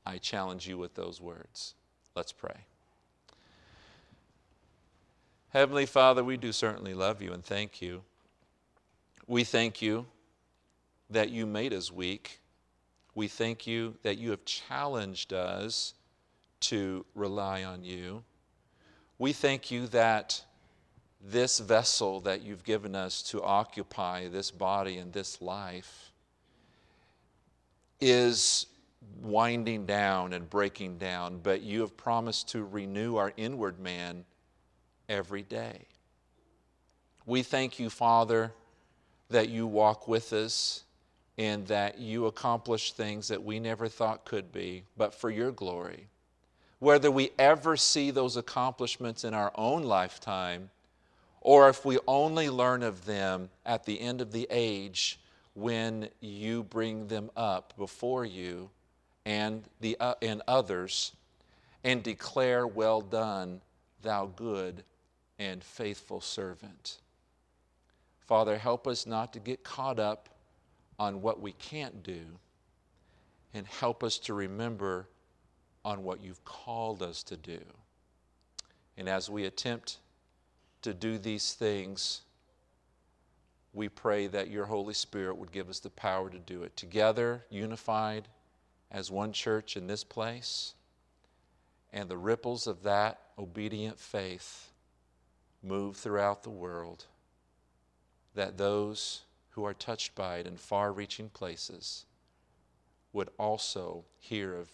I 0.05 0.17
challenge 0.17 0.67
you 0.67 0.77
with 0.77 0.93
those 0.93 1.21
words. 1.21 1.73
Let's 2.15 2.33
pray. 2.33 2.65
Heavenly 5.55 5.85
Father, 5.85 6.21
we 6.21 6.35
do 6.35 6.51
certainly 6.51 6.93
love 6.93 7.21
you 7.21 7.31
and 7.31 7.41
thank 7.41 7.81
you. 7.81 8.01
We 9.25 9.45
thank 9.45 9.81
you 9.81 10.05
that 11.09 11.29
you 11.29 11.45
made 11.45 11.71
us 11.71 11.89
weak. 11.89 12.41
We 13.13 13.29
thank 13.29 13.65
you 13.65 13.95
that 14.03 14.17
you 14.17 14.31
have 14.31 14.43
challenged 14.43 15.31
us 15.31 15.93
to 16.59 17.05
rely 17.15 17.63
on 17.63 17.85
you. 17.85 18.25
We 19.17 19.31
thank 19.31 19.71
you 19.71 19.87
that 19.87 20.43
this 21.21 21.59
vessel 21.59 22.19
that 22.19 22.41
you've 22.41 22.65
given 22.65 22.93
us 22.93 23.21
to 23.29 23.41
occupy 23.41 24.27
this 24.27 24.51
body 24.51 24.97
and 24.97 25.13
this 25.13 25.41
life 25.41 26.11
is 28.01 28.65
winding 29.21 29.85
down 29.85 30.33
and 30.33 30.49
breaking 30.49 30.97
down, 30.97 31.39
but 31.41 31.61
you 31.61 31.79
have 31.79 31.95
promised 31.95 32.49
to 32.49 32.65
renew 32.65 33.15
our 33.15 33.31
inward 33.37 33.79
man 33.79 34.25
every 35.09 35.43
day. 35.43 35.85
We 37.25 37.41
thank 37.41 37.79
you, 37.79 37.89
Father, 37.89 38.53
that 39.29 39.49
you 39.49 39.65
walk 39.65 40.07
with 40.07 40.31
us 40.33 40.83
and 41.37 41.67
that 41.67 41.99
you 41.99 42.27
accomplish 42.27 42.93
things 42.93 43.27
that 43.27 43.43
we 43.43 43.59
never 43.59 43.87
thought 43.87 44.25
could 44.25 44.51
be, 44.51 44.83
but 44.95 45.13
for 45.13 45.29
your 45.29 45.51
glory. 45.51 46.07
Whether 46.79 47.09
we 47.09 47.31
ever 47.39 47.77
see 47.77 48.11
those 48.11 48.37
accomplishments 48.37 49.23
in 49.23 49.33
our 49.33 49.51
own 49.55 49.83
lifetime, 49.83 50.69
or 51.41 51.69
if 51.69 51.83
we 51.83 51.99
only 52.07 52.49
learn 52.49 52.83
of 52.83 53.05
them 53.05 53.49
at 53.65 53.85
the 53.85 53.99
end 53.99 54.21
of 54.21 54.31
the 54.31 54.47
age 54.49 55.19
when 55.53 56.09
you 56.19 56.63
bring 56.63 57.07
them 57.07 57.31
up 57.35 57.73
before 57.77 58.25
you 58.25 58.69
and, 59.25 59.63
the, 59.79 59.97
uh, 59.99 60.15
and 60.21 60.41
others 60.47 61.13
and 61.83 62.03
declare, 62.03 62.67
Well 62.67 63.01
done, 63.01 63.61
thou 64.01 64.27
good 64.27 64.83
and 65.39 65.63
faithful 65.63 66.21
servant. 66.21 66.97
Father, 68.19 68.57
help 68.57 68.87
us 68.87 69.05
not 69.05 69.33
to 69.33 69.39
get 69.39 69.63
caught 69.63 69.99
up 69.99 70.29
on 70.97 71.21
what 71.21 71.41
we 71.41 71.51
can't 71.53 72.03
do 72.03 72.21
and 73.53 73.67
help 73.67 74.03
us 74.03 74.17
to 74.17 74.33
remember 74.33 75.07
on 75.83 76.03
what 76.03 76.21
you've 76.21 76.43
called 76.43 77.03
us 77.03 77.21
to 77.23 77.37
do. 77.37 77.59
And 78.97 79.07
as 79.07 79.29
we 79.29 79.45
attempt 79.45 79.97
to 80.81 80.93
do 80.93 81.17
these 81.17 81.53
things, 81.53 82.21
we 83.73 83.89
pray 83.89 84.27
that 84.27 84.49
your 84.49 84.65
Holy 84.65 84.93
Spirit 84.93 85.37
would 85.37 85.51
give 85.51 85.69
us 85.69 85.79
the 85.79 85.89
power 85.89 86.29
to 86.29 86.39
do 86.39 86.63
it 86.63 86.75
together, 86.77 87.43
unified 87.49 88.27
as 88.89 89.11
one 89.11 89.33
church 89.33 89.75
in 89.75 89.87
this 89.87 90.03
place, 90.03 90.73
and 91.91 92.09
the 92.09 92.17
ripples 92.17 92.67
of 92.67 92.83
that 92.83 93.19
obedient 93.37 93.99
faith 93.99 94.69
move 95.65 95.97
throughout 95.97 96.43
the 96.43 96.49
world, 96.49 97.05
that 98.35 98.57
those 98.57 99.21
who 99.51 99.65
are 99.65 99.73
touched 99.73 100.13
by 100.15 100.37
it 100.37 100.47
in 100.47 100.57
far 100.57 100.91
reaching 100.91 101.29
places 101.29 102.05
would 103.13 103.29
also 103.39 104.03
hear 104.19 104.53
of 104.53 104.69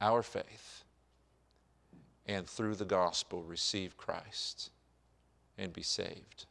our 0.00 0.22
faith 0.22 0.84
and 2.26 2.46
through 2.46 2.76
the 2.76 2.84
gospel 2.84 3.42
receive 3.42 3.96
Christ 3.96 4.70
and 5.58 5.72
be 5.72 5.82
saved. 5.82 6.46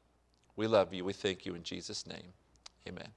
We 0.55 0.67
love 0.67 0.93
you. 0.93 1.05
We 1.05 1.13
thank 1.13 1.45
you 1.45 1.55
in 1.55 1.63
Jesus' 1.63 2.05
name. 2.05 2.33
Amen. 2.87 3.07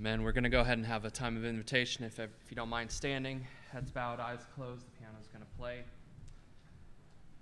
Amen. 0.00 0.24
We're 0.24 0.32
going 0.32 0.48
to 0.48 0.56
go 0.56 0.64
ahead 0.64 0.80
and 0.80 0.88
have 0.88 1.04
a 1.04 1.12
time 1.12 1.36
of 1.36 1.44
invitation. 1.44 2.08
If, 2.08 2.16
if 2.16 2.32
you 2.48 2.56
don't 2.56 2.72
mind 2.72 2.88
standing, 2.88 3.44
heads 3.68 3.92
bowed, 3.92 4.16
eyes 4.16 4.40
closed, 4.56 4.88
the 4.88 4.96
piano's 4.96 5.28
going 5.28 5.44
to 5.44 5.52
play. 5.60 5.84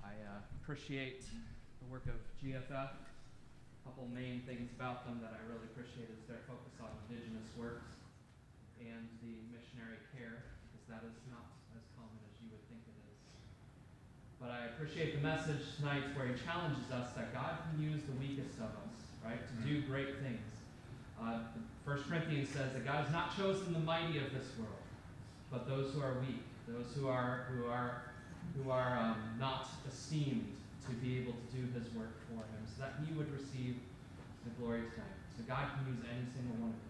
I 0.03 0.19
uh, 0.27 0.43
appreciate 0.59 1.23
the 1.23 1.87
work 1.87 2.03
of 2.11 2.19
GFF. 2.43 2.67
A 2.99 3.81
couple 3.87 4.11
main 4.11 4.43
things 4.43 4.75
about 4.75 5.07
them 5.07 5.23
that 5.23 5.39
I 5.39 5.41
really 5.47 5.71
appreciate 5.71 6.11
is 6.11 6.19
their 6.27 6.43
focus 6.51 6.75
on 6.83 6.91
indigenous 7.07 7.47
works 7.55 7.95
and 8.83 9.07
the 9.23 9.39
missionary 9.55 10.03
care, 10.11 10.43
because 10.67 10.83
that 10.91 11.07
is 11.07 11.15
not 11.31 11.47
as 11.79 11.87
common 11.95 12.19
as 12.27 12.35
you 12.43 12.51
would 12.51 12.65
think 12.67 12.83
it 12.91 12.99
is. 13.07 13.23
But 14.43 14.51
I 14.51 14.75
appreciate 14.75 15.15
the 15.15 15.23
message 15.23 15.63
tonight 15.79 16.11
where 16.19 16.27
he 16.27 16.35
challenges 16.43 16.91
us 16.91 17.15
that 17.15 17.31
God 17.31 17.71
can 17.71 17.79
use 17.79 18.03
the 18.03 18.19
weakest 18.19 18.59
of 18.59 18.75
us, 18.83 18.99
right, 19.23 19.39
to 19.47 19.55
do 19.63 19.87
great 19.87 20.19
things. 20.19 20.43
Uh, 21.23 21.55
1 21.89 22.05
Corinthians 22.05 22.51
says 22.51 22.77
that 22.77 22.85
God 22.85 23.09
has 23.09 23.11
not 23.11 23.35
chosen 23.35 23.73
the 23.73 23.81
mighty 23.81 24.19
of 24.21 24.29
this 24.37 24.45
world, 24.61 24.85
but 25.51 25.67
those 25.67 25.95
who 25.95 26.03
are 26.03 26.21
weak, 26.21 26.45
those 26.69 26.93
who 26.93 27.09
are 27.09 27.49
who 27.49 27.65
are 27.65 28.13
who 28.53 28.71
are 28.71 28.99
um, 28.99 29.17
not 29.41 29.69
esteemed 29.89 30.53
to 30.85 30.93
be 31.01 31.17
able 31.17 31.33
to 31.33 31.47
do 31.57 31.65
His 31.73 31.89
work 31.97 32.13
for 32.29 32.45
Him, 32.45 32.61
so 32.69 32.85
that 32.85 33.01
He 33.01 33.15
would 33.17 33.33
receive 33.33 33.81
the 34.45 34.51
glory 34.61 34.85
tonight. 34.93 35.17
So 35.33 35.45
God 35.49 35.65
can 35.81 35.97
use 35.97 36.05
any 36.05 36.29
single 36.29 36.61
one 36.61 36.77
of 36.77 36.81
building. 36.85 36.88